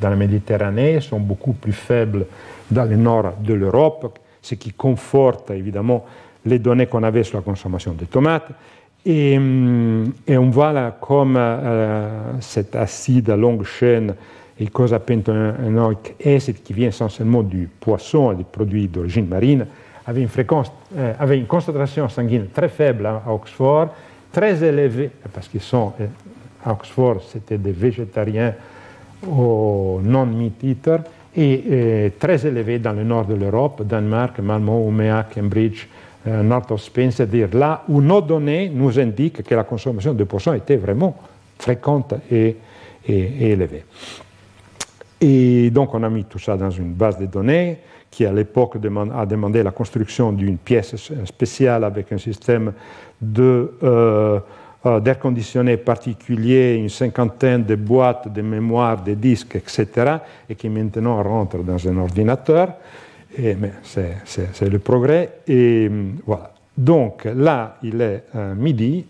[0.00, 2.26] la Méditerranée, sont beaucoup plus faibles
[2.70, 6.04] dans le nord de l'Europe, ce qui conforte évidemment
[6.44, 8.50] les données qu'on avait sur la consommation de tomates.
[9.04, 14.14] Et, on voit là comme euh, cet acide à longue chaîne,
[14.60, 19.66] il pentanoïque acide, qui vient essentiellement du poisson et des produits d'origine marine,
[20.06, 20.26] avait
[20.96, 23.88] euh, une concentration sanguine très faible à, Oxford,
[24.32, 26.06] très élevée, parce qu'ils sont, euh,
[26.64, 28.54] à Oxford, c'était des végétariens
[29.26, 31.02] ou non-meat eaters,
[31.34, 35.86] et euh, très élevée dans le nord de l'Europe, Danemark, Malmö, Ouméa, Cambridge,
[36.24, 40.52] North of Spain, c'est-à-dire là où nos données nous indiquent que la consommation de poissons
[40.52, 41.16] était vraiment
[41.58, 42.54] fréquente et,
[43.08, 43.84] et élevée.
[45.24, 47.78] Et donc on a mis tout ça dans une base de données
[48.10, 52.72] qui à l'époque a demandé la construction d'une pièce spéciale avec un système
[53.38, 54.40] euh,
[54.84, 60.16] euh, d'air conditionné particulier, une cinquantaine de boîtes de mémoire, de disques, etc.,
[60.50, 62.74] et qui maintenant rentre dans un ordinateur.
[63.84, 65.38] C'est le progrès.
[65.46, 65.88] Et
[66.26, 66.52] voilà.
[66.76, 69.06] Donc là, il est euh, midi.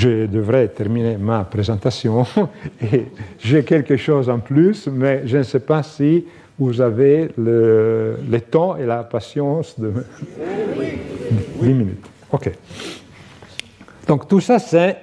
[0.00, 2.24] Je devrais terminer ma présentation
[2.92, 3.06] et
[3.38, 6.24] j'ai quelque chose en plus, mais je ne sais pas si
[6.58, 8.16] vous avez le,
[8.50, 9.92] temps et la patience de
[11.60, 12.06] 10 minutes.
[12.32, 12.50] OK.
[14.06, 14.96] Donc tout ça, c'est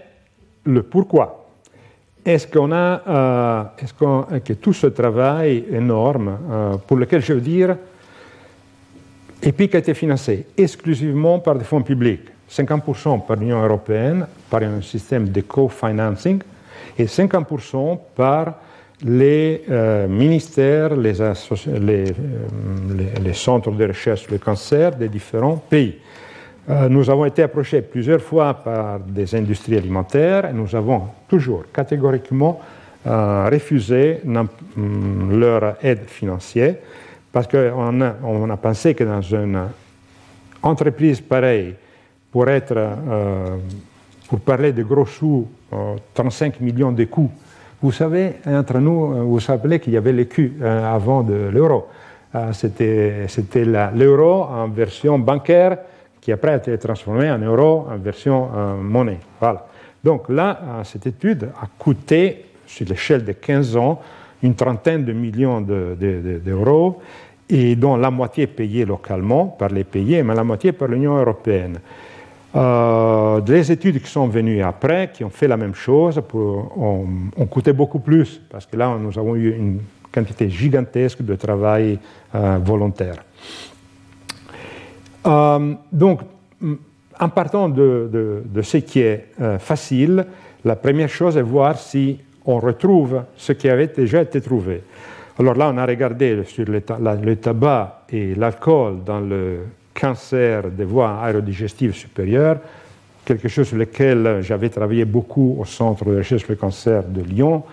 [0.65, 1.47] le pourquoi.
[2.25, 7.33] Est-ce qu'on a, euh, est-ce qu'on, que tout ce travail énorme, euh, pour lequel je
[7.33, 7.77] veux dire,
[9.43, 14.81] EPIC a été financé exclusivement par des fonds publics, 50% par l'Union européenne, par un
[14.81, 16.41] système de co-financing,
[16.97, 18.55] et 50% par
[19.03, 22.13] les euh, ministères, euh,
[23.23, 25.97] les, centres de recherche sur le cancer des différents pays.
[26.69, 31.65] Euh, nous avons été approchés plusieurs fois par des industries alimentaires et nous avons toujours
[31.71, 32.59] catégoriquement
[33.05, 36.75] refusé mm, leur aide financière
[37.31, 39.61] parce qu'on a, on a pensé que dans une
[40.61, 41.75] entreprise pareille,
[42.31, 42.97] pour, être,
[44.27, 45.47] pour parler de gros sous,
[46.13, 47.31] 35 millions de coûts,
[47.79, 50.27] vous savez, entre nous, euh, vous savez qu'il y avait
[50.61, 51.87] euh, avant de l'euro.
[52.33, 55.77] Euh, c'était l'euro en version bancaire
[56.19, 58.49] qui après a été transformé en euro en version
[58.81, 59.19] monnaie.
[59.39, 59.67] Voilà.
[60.03, 64.01] Donc là, cette étude a coûté, sur l'échelle de 15 ans,
[64.43, 66.99] une trentaine de millions d'euros,
[67.49, 71.79] et dont la moitié payée localement par les pays, mais la moitié par l'Union européenne.
[72.55, 77.05] Euh, les études qui sont venues après, qui ont fait la même chose, ont,
[77.49, 79.79] coûté beaucoup plus, parce que là, nous avons eu une
[80.11, 81.99] quantité gigantesque de travail
[82.33, 83.23] euh, volontaire.
[85.25, 86.21] Euh, donc,
[87.19, 90.25] en partant de, ce qui est euh, facile,
[90.63, 94.83] la première chose est voir si on retrouve ce qui avait déjà été trouvé.
[95.37, 99.59] Alors là, on a regardé sur le tabac et l'alcool dans le
[99.99, 102.57] cancer des voies aérodigestives supérieures,
[103.25, 107.21] quelque chose sur lequel j'avais travaillé beaucoup au Centre de recherche sur le cancer de
[107.21, 107.63] Lyon.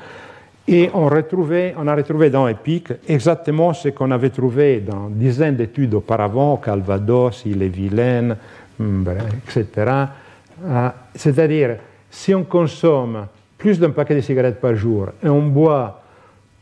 [0.67, 5.57] Et on, retrouvait, on a retrouvé dans EPIC exactement ce qu'on avait trouvé dans dizaines
[5.57, 8.37] d'études auparavant, Calvados, Ille-et-Vilaine,
[8.79, 9.05] hmm,
[9.47, 9.93] etc.
[10.67, 11.77] Ah, c'est-à-dire,
[12.11, 13.27] si on consomme
[13.59, 16.04] plus d'un paquet de cigarettes par jour et on boit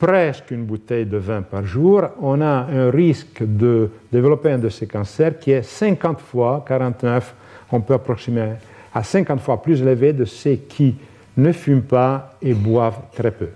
[0.02, 4.68] presque une bouteille de vin par jour, on a un risque de développer un de
[4.68, 7.32] ces cancers qui est 50 fois, 49,
[7.70, 8.54] on peut approximer
[8.92, 10.96] à 50 fois plus élevé de ceux qui
[11.36, 13.50] ne fument pas et boivent très peu.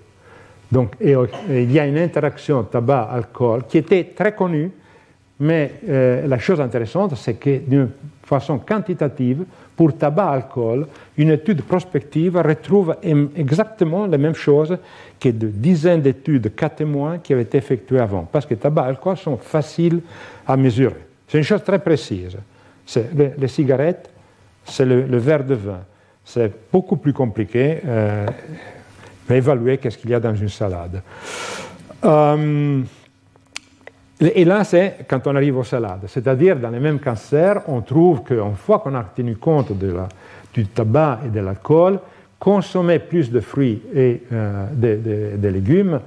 [0.71, 4.71] Donc, il y a une interaction tabac-alcool qui était très connue,
[5.41, 7.89] mais euh, la chose intéressante, c'est que d'une
[8.27, 9.45] façon quantitative,
[9.77, 12.97] pour tabac-alcool, une étude prospective retrouve
[13.37, 14.77] exactement la même chose
[15.21, 19.37] que de dizaines d'études, cas témoins qui avaient été effectuées avant, parce que tabac-alcool sont
[19.37, 20.01] faciles
[20.47, 21.07] à mesurer.
[21.29, 22.37] C'est une chose très précise.
[22.85, 24.11] C'est les, cigarettes,
[24.65, 25.81] c'est le, verre de vin.
[26.25, 27.81] C'est beaucoup plus compliqué.
[27.85, 28.27] Euh,
[29.31, 31.03] évaluer qu'est-ce qu'il y a dans une salade.
[32.05, 32.83] Euh,
[34.21, 36.07] et là, c'est quand on arrive aux salades.
[36.07, 39.95] C'est-à-dire, dans les mêmes cancers, on trouve qu'une fois qu'on a tenu compte de
[40.55, 41.99] du tabac et de l'alcool,
[42.39, 46.01] consommer plus de fruits et euh, de, légumes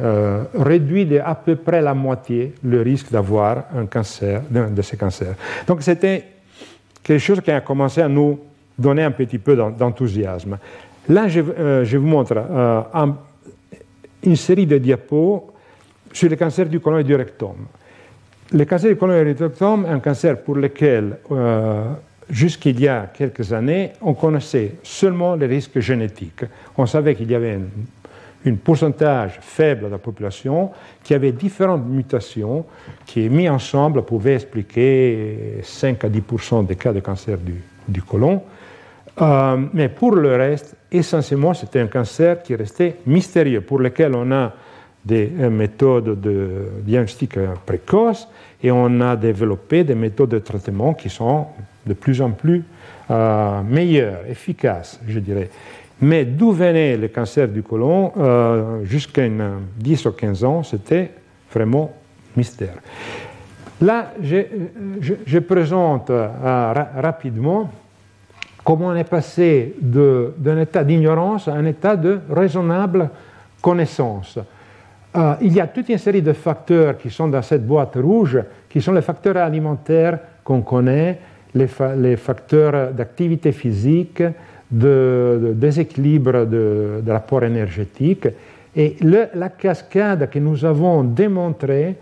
[0.00, 4.96] euh, réduit de à peu près la moitié le risque d'avoir un cancer, de, ces
[4.96, 5.34] cancers.
[5.66, 6.24] Donc c'était
[7.02, 8.40] quelque chose qui a commencé à nous
[8.78, 10.56] donner un petit peu d'enthousiasme.
[11.08, 12.42] Là, je, euh, je vous montre
[14.22, 15.52] une série de diapos
[16.12, 17.56] sur le cancer du côlon et du rectum.
[18.52, 21.84] Le cancer du côlon et du rectum est un cancer pour lequel, euh,
[22.28, 26.44] jusqu'il y a quelques années, on connaissait seulement les risques génétiques.
[26.76, 30.70] On savait qu'il y avait un, pourcentage faible de la population
[31.04, 32.64] qui avait différentes mutations
[33.04, 38.02] qui, mis ensemble, pouvaient expliquer 5 à 10% des cas de cancer du, du.
[39.20, 44.30] Euh, mais pour le reste, essentiellement, c'était un cancer qui restait mystérieux, pour lequel on
[44.32, 44.52] a
[45.04, 48.28] des euh, méthodes de diagnostic précoce
[48.62, 51.46] et on a développé des méthodes de traitement qui sont
[51.86, 52.62] de plus en plus
[53.10, 55.50] euh, meilleures, efficaces, je dirais.
[56.02, 59.26] Mais d'où venait le cancer du côlon euh, Jusqu'à
[59.78, 61.10] 10 ou 15 ans, c'était
[61.52, 61.92] vraiment
[62.36, 62.74] mystère.
[63.80, 67.70] Là, je, présente rapidement
[68.62, 73.08] comment on est passé d'un état d'ignorance à un état de raisonnable
[73.62, 74.38] connaissance.
[75.16, 78.38] Euh, il y a toute une série de facteurs qui sont dans cette boîte rouge,
[78.68, 81.18] qui sont les facteurs alimentaires qu'on connaît,
[81.54, 84.22] les, facteurs d'activité physique,
[84.70, 88.28] de, déséquilibre de, de l'apport énergétique.
[88.76, 91.96] Et la cascade que nous avons démontrée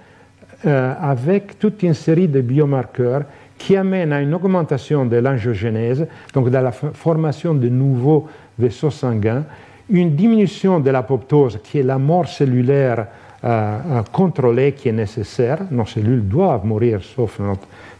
[0.67, 3.23] euh, avec toute une série de biomarqueurs
[3.57, 6.05] qui amène à une augmentation de l'angiogénèse,
[6.35, 8.29] donc de la formation de nouveaux
[8.59, 9.45] vaisseaux sanguins,
[9.91, 13.07] une diminution de l'apoptose, qui est la mort cellulaire
[13.45, 15.61] euh, euh, contrôlée qui est nécessaire.
[15.71, 17.47] Nos cellules doivent mourir, sauf les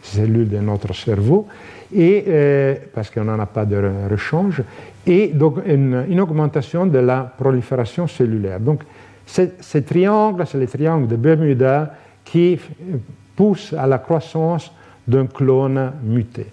[0.01, 1.47] cellules de notre cerveau,
[1.95, 4.61] et, euh, parce qu'on n'en a pas de rechange,
[5.07, 8.59] et donc une, augmentation de la prolifération cellulaire.
[8.59, 8.83] Donc,
[9.25, 11.93] ces triangles, c'est les triangles de Bermuda
[12.25, 12.59] qui
[13.35, 14.71] poussent à la croissance
[15.07, 16.47] d'un clone muté.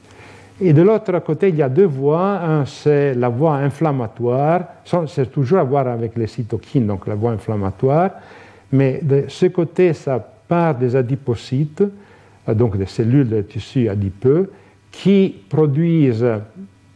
[0.61, 2.41] Et de l'autre côté, il y a deux voies.
[2.41, 4.63] Un, c'est la voie inflammatoire.
[5.07, 8.13] C'est toujours à voir avec les cytokines, donc la voie inflammatoire.
[8.73, 11.85] Mais de ce côté, ça part des adipocytes,
[12.49, 14.51] euh, donc des cellules de tissu adipeux,
[14.91, 16.27] qui produisent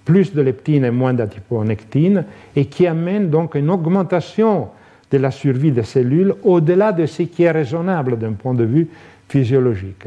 [0.05, 2.25] plus de leptine et moins d'adiponectine,
[2.57, 4.69] et qui amènent donc une augmentation
[5.11, 8.89] de la survie des cellules au-delà de ce qui est raisonnable d'un point de vue
[9.29, 10.07] physiologique.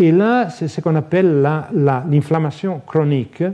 [0.00, 1.42] Et là, c'est ce qu'on appelle
[1.74, 3.44] l'inflammation chronique,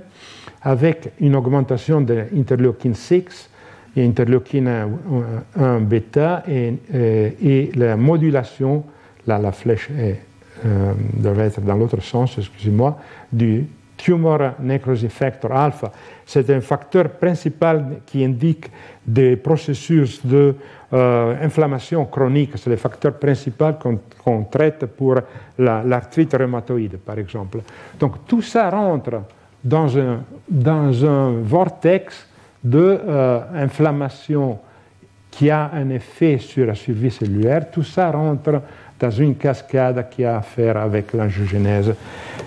[0.62, 3.50] avec une augmentation de l'interleukine 6
[3.96, 4.86] et interleukine
[5.58, 8.84] 1 bêta et, la modulation,
[9.26, 10.20] là la flèche est,
[10.64, 12.96] euh, devrait être dans l'autre sens, excusez-moi,
[13.32, 13.66] du
[13.96, 15.90] tumor necrosis factor alpha.
[16.24, 18.70] C'est un facteur principal qui indique
[19.04, 20.54] des processus de,
[20.92, 21.48] euh,
[22.10, 22.52] chronique.
[22.56, 23.76] C'est le facteur principal
[24.22, 25.16] qu'on traite pour
[25.58, 27.58] l'arthrite rhumatoïde, par exemple.
[27.98, 29.22] Donc tout ça rentre
[29.62, 32.28] dans un, vortex
[32.62, 34.54] d'inflammation euh,
[35.30, 37.70] qui a un effet sur la survie cellulaire.
[37.70, 38.62] Tout ça rentre
[38.98, 41.94] dans une cascade qui a à faire avec l'angiogénèse.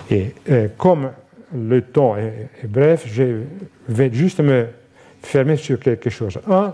[0.10, 1.10] Et, et comme
[1.54, 3.42] le temps est, bref, je
[3.88, 4.68] vais juste me
[5.22, 6.40] fermer sur quelque chose.
[6.50, 6.74] Un,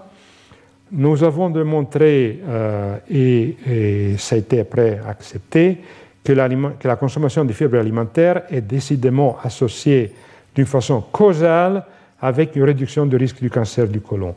[0.96, 5.78] nous avons démontré, euh, et, ça a été après accepté,
[6.24, 10.12] que, la consommation de fibres alimentaires est décidément associée
[10.56, 11.84] d'une façon causale
[12.22, 14.34] avec une réduction du risque du cancer du côlon.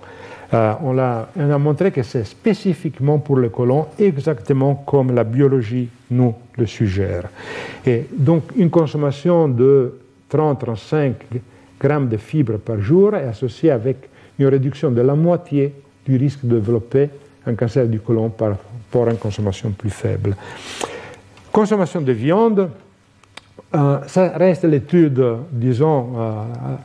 [0.52, 5.24] Euh, on, a, on, a, montré que c'est spécifiquement pour le côlon, exactement comme la
[5.24, 7.28] biologie nous le suggère.
[7.86, 9.98] Et donc, une consommation de
[10.32, 11.12] 30-35
[11.80, 15.72] grammes de fibres par jour est associée avec une réduction de la moitié
[16.08, 17.10] du risque de développer
[17.46, 20.34] un cancer du côlon par rapport à une consommation plus faible.
[21.52, 22.70] Consommation de viande,
[23.74, 26.32] euh, ça reste l'étude, disons, euh,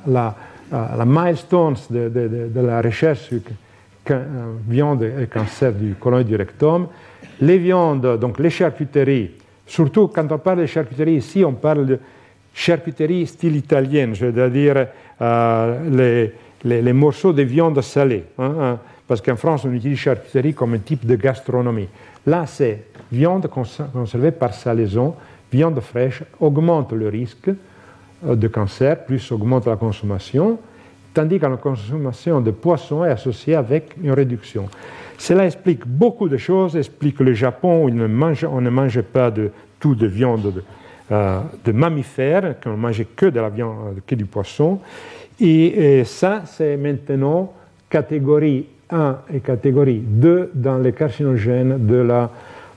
[0.08, 0.36] la,
[0.74, 3.40] euh, la milestone de, la recherche sur
[4.68, 6.88] viande et cancer du côlon et du rectum.
[7.40, 9.32] Les viandes, donc les charcuteries,
[9.66, 12.00] surtout quand on parle de charcuterie ici, on parle de
[12.54, 14.88] charcuterie style italienne, c'est-à-dire
[16.66, 18.26] les, morceaux de viande salée.
[18.38, 21.90] Hein, hein, parce qu'en France, on utilise charcuterie comme un type de gastronomie.
[22.26, 25.16] Là, c'est viande conservée par salaison,
[25.52, 27.50] viande fraîche, augmente le risque
[28.26, 30.58] euh, de cancer, plus augmente la consommation,
[31.14, 34.70] tandis que la consommation de poissons est associée avec une réduction.
[35.18, 39.52] Cela explique beaucoup de choses, explique que le Japon, où on ne, mange, pas de,
[39.80, 40.64] tout de viande de,
[41.12, 41.42] euh,
[41.74, 44.80] mammifères, qu'on ne mangeait que du poisson.
[45.40, 47.54] Et ça, c'est maintenant
[47.90, 51.78] catégorie 1 et catégorie 2 dans les carcinogènes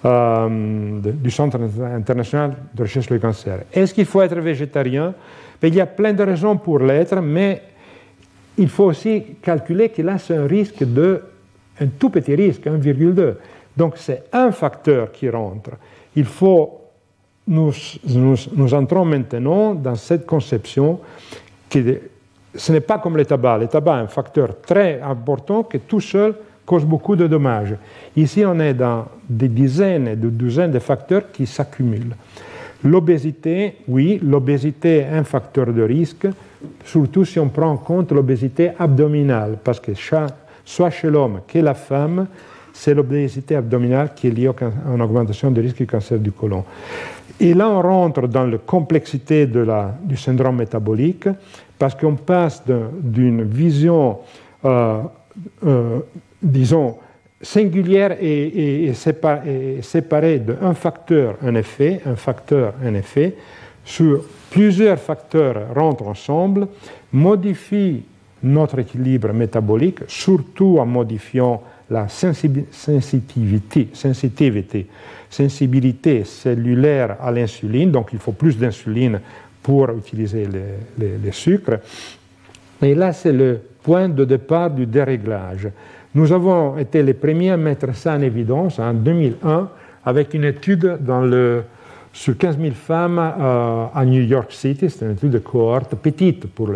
[0.04, 3.60] euh, du Centre international de recherche sur le cancer.
[3.72, 5.14] Est-ce qu'il faut être végétarien?
[5.60, 7.62] Ben, Il y a plein de raisons pour l'être, mais
[8.58, 11.22] il faut aussi calculer que là, c'est un risque de,
[11.80, 13.34] un tout petit risque, 1,2.
[13.76, 15.72] Donc c'est un facteur qui rentre.
[16.14, 16.80] Il faut,
[17.48, 17.72] nous,
[18.08, 21.00] nous, nous entrons maintenant dans cette conception
[21.68, 22.00] que
[22.56, 23.58] ce n'est pas comme le tabac.
[23.58, 26.34] Le tabac est un facteur très important qui tout seul
[26.64, 27.76] cause beaucoup de dommages.
[28.16, 32.16] Ici, on est dans des dizaines et des douzaines de facteurs qui s'accumulent.
[32.84, 36.26] L'obésité, oui, l'obésité est un facteur de risque,
[36.84, 41.74] surtout si on prend en compte l'obésité abdominale, parce que soit chez l'homme que la
[41.74, 42.26] femme,
[42.72, 46.64] c'est l'obésité abdominale qui est liée à une augmentation du risque du cancer du côlon.
[47.40, 51.28] Et là, on rentre dans la complexité du syndrome métabolique,
[51.78, 52.62] parce qu'on passe
[53.02, 54.18] d'une vision,
[54.64, 55.02] euh,
[55.64, 56.00] euh,
[56.42, 56.96] disons,
[57.40, 63.36] singulière et, séparée d'un facteur, un effet, un facteur, un effet,
[63.84, 66.66] sur plusieurs facteurs rentrent ensemble,
[67.12, 68.02] modifient
[68.42, 73.88] notre équilibre métabolique, surtout en modifiant la sensibilité
[76.24, 79.20] cellulaire à l'insuline, donc il faut plus d'insuline
[79.66, 80.46] pour utiliser
[80.96, 81.80] les, sucres.
[82.80, 85.68] Et là, c'est le point de départ du déréglage.
[86.14, 89.68] Nous avons été les premiers à mettre ça en évidence en 2001
[90.04, 90.98] avec une étude
[92.12, 96.46] sur 15 000 femmes euh, à New York City, c'est une étude de cohorte petite
[96.46, 96.70] pour,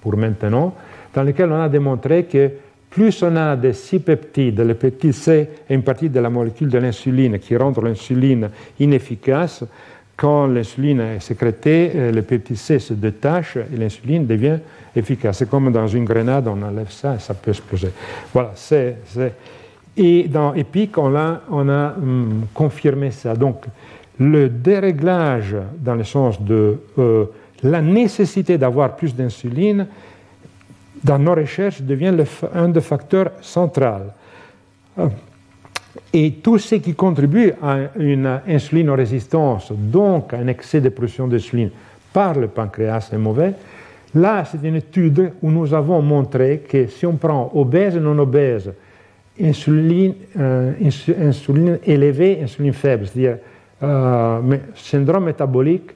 [0.00, 0.74] pour maintenant,
[1.14, 2.50] dans laquelle on a démontré que
[2.90, 6.68] plus on a de six peptides, le peptide C est une partie de la molécule
[6.68, 8.50] de l'insuline qui rend l'insuline
[8.80, 9.64] inefficace,
[10.18, 14.58] quand l'insuline est sécrétée, euh, le peptide C se détache et l'insuline devient
[14.94, 15.38] efficace.
[15.38, 17.90] C'est comme dans une grenade, on enlève ça et ça peut exploser.
[18.32, 18.52] Voilà.
[19.96, 23.34] Et dans EPIC, on a, hum, confirmé ça.
[23.34, 23.64] Donc,
[24.18, 27.26] le déréglage dans le sens de euh,
[27.62, 29.86] la nécessité d'avoir plus d'insuline,
[31.04, 34.10] dans nos recherches, devient le, un des facteurs centraux.
[36.12, 41.70] Et tout ce qui contribue à une insulinorésistance, donc à un excès de production d'insuline
[42.12, 43.52] par le pancréas est mauvais,
[44.14, 48.18] là c'est une étude où nous avons montré que si on prend obèse et non
[48.18, 48.72] obèse,
[49.40, 50.72] insuline, euh,
[51.20, 53.36] insuline élevée, insuline faible, c'est-à-dire
[53.82, 55.90] euh, syndrome métabolique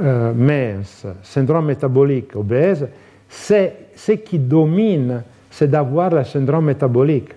[0.00, 2.88] euh, mince, syndrome métabolique obèse,
[3.28, 7.30] c'est ce qui domine, c'est d'avoir le syndrome métabolique.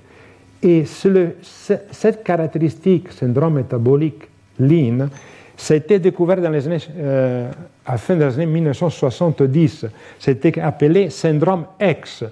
[0.63, 5.07] Et cette caractéristique, syndrome métabolique lean,
[5.57, 7.51] ça a été découvert euh,
[7.85, 9.85] à la fin des années 1970.
[10.19, 12.25] C'était appelé syndrome X.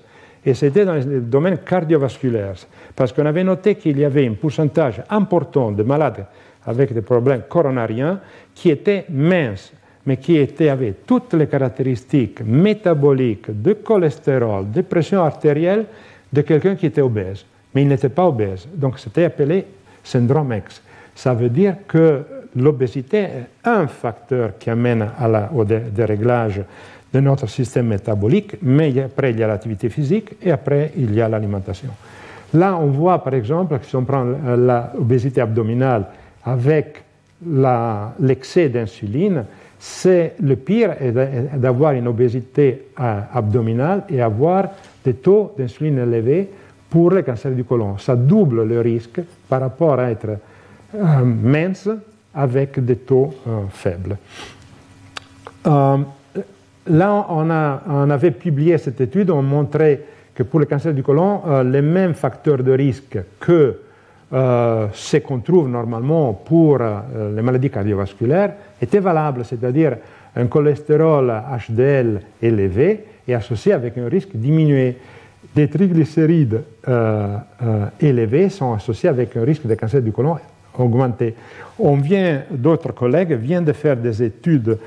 [0.46, 2.56] Et c'était dans le domaine cardiovasculaire.
[2.96, 6.26] Parce qu'on avait noté qu'il y avait un pourcentage important de malades
[6.66, 8.20] avec des problèmes coronariens
[8.54, 9.74] qui étaient minces,
[10.06, 15.86] mais qui avaient toutes les caractéristiques métaboliques, de cholestérol, de pression artérielle
[16.32, 18.68] de quelqu'un qui était obèse mais il n'était pas obèse.
[18.74, 19.66] Donc c'était appelé
[20.04, 20.82] syndrome X.
[21.16, 22.24] Ça veut dire que
[22.56, 25.08] l'obésité est un facteur qui amène
[25.54, 26.62] au déréglage
[27.14, 31.22] de notre système métabolique, mais après il y a l'activité physique et après il y
[31.22, 31.90] a l'alimentation.
[32.54, 36.06] Là, on voit par exemple que si on prend l'obésité abdominale
[36.44, 37.04] avec
[38.20, 39.46] l'excès d'insuline,
[39.80, 40.96] c'est le pire
[41.56, 44.68] d'avoir une obésité euh, abdominale et avoir
[45.06, 46.50] des taux d'insuline élevés
[46.90, 47.98] pour le cancer du côlon.
[47.98, 50.38] Ça double le risque par rapport à être
[50.96, 51.90] euh, mince
[52.34, 54.18] avec des taux euh, faibles.
[55.66, 60.02] là, on, avait publié cette étude, on montrait
[60.34, 63.78] que pour le cancer du côlon, les mêmes facteurs de risque que
[64.32, 69.98] euh, ce qu'on trouve normalement pour euh, les maladies cardiovasculaires était valable, c'est-à-dire
[70.36, 71.34] un cholestérol
[71.68, 74.98] HDL élevé et associé avec un risque diminué.
[75.56, 77.38] Des triglycérides euh,
[78.00, 80.38] élevés sont associés avec un risque de cancer du côlon
[80.78, 81.36] augmenté.
[81.78, 84.78] On vient, d'autres collègues viennent de faire des études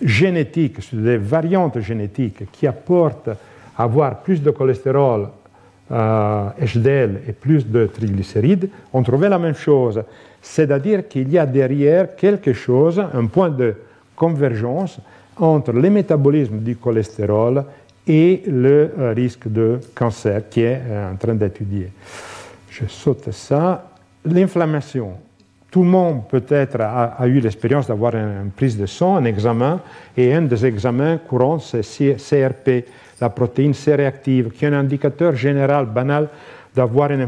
[0.00, 3.30] génétiques sur des variantes génétiques qui apportent
[3.76, 5.28] avoir plus de cholestérol
[5.92, 10.02] euh, HDL et plus de triglycérides, on trouvait la même chose.
[10.42, 13.74] C'est-à-dire qu'il y a derrière quelque chose, un point de
[14.16, 14.98] convergence
[15.36, 17.64] entre le métabolisme du cholestérol
[18.06, 21.90] et le euh, risque de cancer qui est euh, en train d'étudier.
[22.70, 23.90] Je saute ça.
[24.24, 25.12] L'inflammation.
[25.70, 29.80] Tout le monde peut-être a, eu l'expérience d'avoir une, prise de sang, un examen,
[30.16, 32.86] et un des examens courants, c'est CRP,
[33.20, 36.28] la protéine C-réactive, qui est un indicateur général, banal,
[36.74, 37.26] d'avoir une,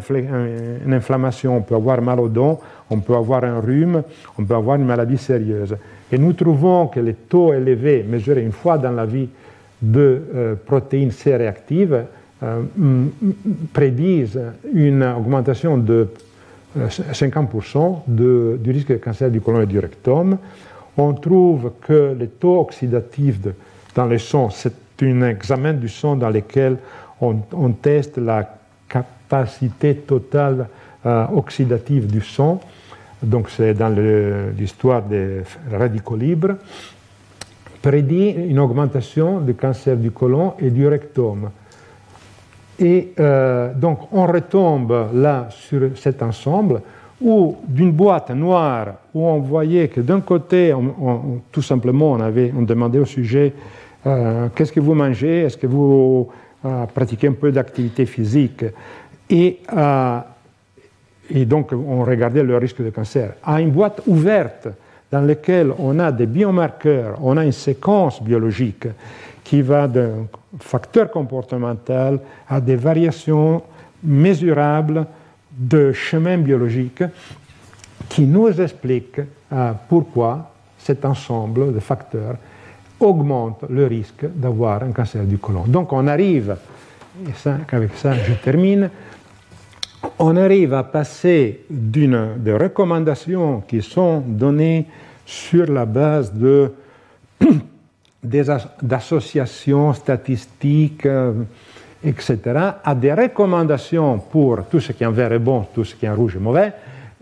[0.93, 1.57] inflammation.
[1.57, 4.03] On peut avoir mal au dents, on peut avoir un rhume,
[4.39, 5.77] on peut avoir une maladie sérieuse.
[6.11, 9.29] Et nous trouvons que les taux élevés, mesurés une fois dans la vie,
[9.81, 12.05] de euh, protéines C-réactives
[12.43, 12.63] euh,
[13.73, 14.41] prédisent
[14.73, 16.09] une augmentation de
[16.77, 20.39] 50% euh, du risque de cancer du côlon et du rectum.
[20.97, 23.39] On trouve que les taux oxydatifs
[23.95, 26.77] dans les sang, c'est un examen du sang dans lequel
[27.21, 27.37] on,
[27.73, 28.57] teste la
[28.89, 30.67] capacité totale
[31.05, 32.61] oxydative du sang.
[33.23, 33.95] Donc c'est dans
[34.57, 36.57] l'histoire des radicaux libres
[37.83, 41.51] prédit une augmentation du cancer du côlon et du rectum.
[42.79, 46.81] Et euh, donc on retombe là sur cet ensemble
[47.21, 50.73] où d'une boîte noire où on voyait que d'un côté,
[51.51, 53.53] tout simplement, on, avait, on demandait au sujet
[54.07, 55.43] euh, qu'est-ce que vous mangez?
[55.43, 56.29] Est-ce que vous
[56.65, 58.65] euh, pratiquez un peu d'activité physique?
[59.29, 59.59] Et,
[61.31, 63.33] et, donc, on regardait le risque de cancer.
[63.43, 64.69] À une boîte ouverte
[65.11, 68.87] dans laquelle on a des biomarqueurs, on a une séquence biologique
[69.43, 70.27] qui va d'un
[70.61, 73.63] facteur comportemental à des variations
[74.03, 75.07] mesurables
[75.51, 77.03] de chemin biologique
[78.09, 79.23] qui nous expliquent
[79.89, 82.37] pourquoi cet ensemble de facteurs
[83.01, 85.65] augmente le risque d'avoir un cancer du côlon.
[85.67, 86.57] Donc on arrive,
[87.27, 88.91] et avec ça je termine,
[90.19, 94.87] on arrive à passer d'une des recommandations qui sont données
[95.25, 96.73] sur la base de
[98.83, 101.33] d'associations statistiques, euh,
[102.03, 102.39] etc.,
[102.83, 106.07] à des recommandations pour tout ce qui est en vert est bon, tout ce qui
[106.07, 106.73] est en rouge est mauvais,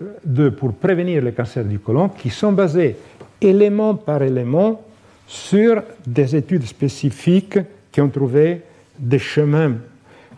[0.00, 2.96] euh, pour prévenir le cancer du côlon, qui sont basées
[3.40, 4.80] élément par élément
[5.26, 7.58] sur des études spécifiques
[7.92, 8.62] qui ont trouvé
[8.98, 9.74] des chemins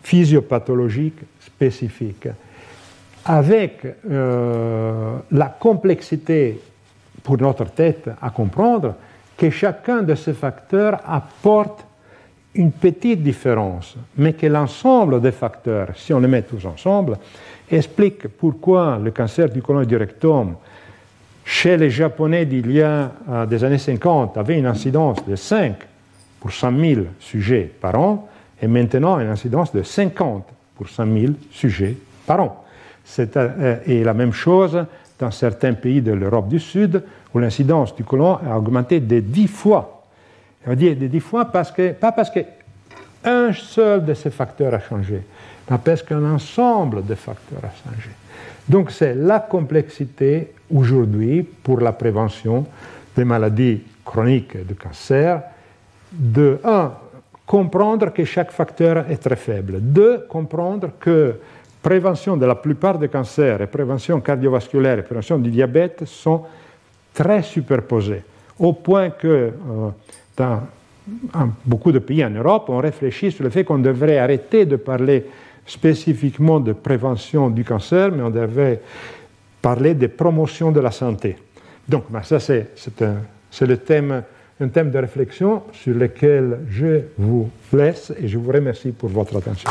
[0.03, 2.29] physiopathologiques spécifiques.
[3.31, 6.59] Avec euh, la complexité
[7.23, 8.95] pour notre tête à comprendre
[9.37, 11.85] que chacun de ces facteurs apporte
[12.55, 17.19] une petite différence, mais que l'ensemble des facteurs, si on les met tous ensemble,
[17.71, 20.55] explique pourquoi le cancer du côlon et du rectum
[21.45, 25.75] chez les Japonais d'il y a euh, des années 50 avait une incidence de 5
[26.41, 28.27] pour 100 000 sujets par an,
[28.63, 31.95] et maintenant une incidence de 50 pour 100 000 sujets
[32.27, 32.65] par an.
[33.19, 34.85] Euh, et la même chose
[35.19, 37.03] dans certains pays de l'Europe du Sud,
[37.35, 40.05] où l'incidence du côlon a augmenté de 10 fois.
[40.67, 44.81] On dit de 10 fois parce que, pas parce qu'un seul de ces facteurs a
[44.81, 45.23] changé,
[45.71, 48.11] mais parce qu'un ensemble de facteurs a changé.
[48.69, 52.67] Donc c'est la complexité aujourd'hui pour la prévention
[53.17, 55.43] des maladies chroniques de cancer,
[56.13, 56.93] de, un,
[57.47, 61.37] comprendre que chaque facteur est très faible, deux, comprendre que
[61.89, 66.43] prévention de la plupart des cancers et prévention cardiovasculaire et prévention du diabète sont
[67.15, 68.23] très superposées,
[68.59, 69.51] au point que euh,
[70.37, 70.61] dans
[71.65, 75.25] beaucoup de pays en Europe, on réfléchit sur le fait qu'on devrait arrêter de parler
[75.65, 78.83] spécifiquement de prévention du cancer, mais on devrait
[79.63, 81.39] parler de promotion de la santé.
[81.89, 82.69] Donc, ben, ça, c'est,
[83.63, 84.25] le thème,
[84.61, 89.39] un thème de réflexion sur lequel je vous laisse et je vous remercie pour votre
[89.39, 89.71] attention.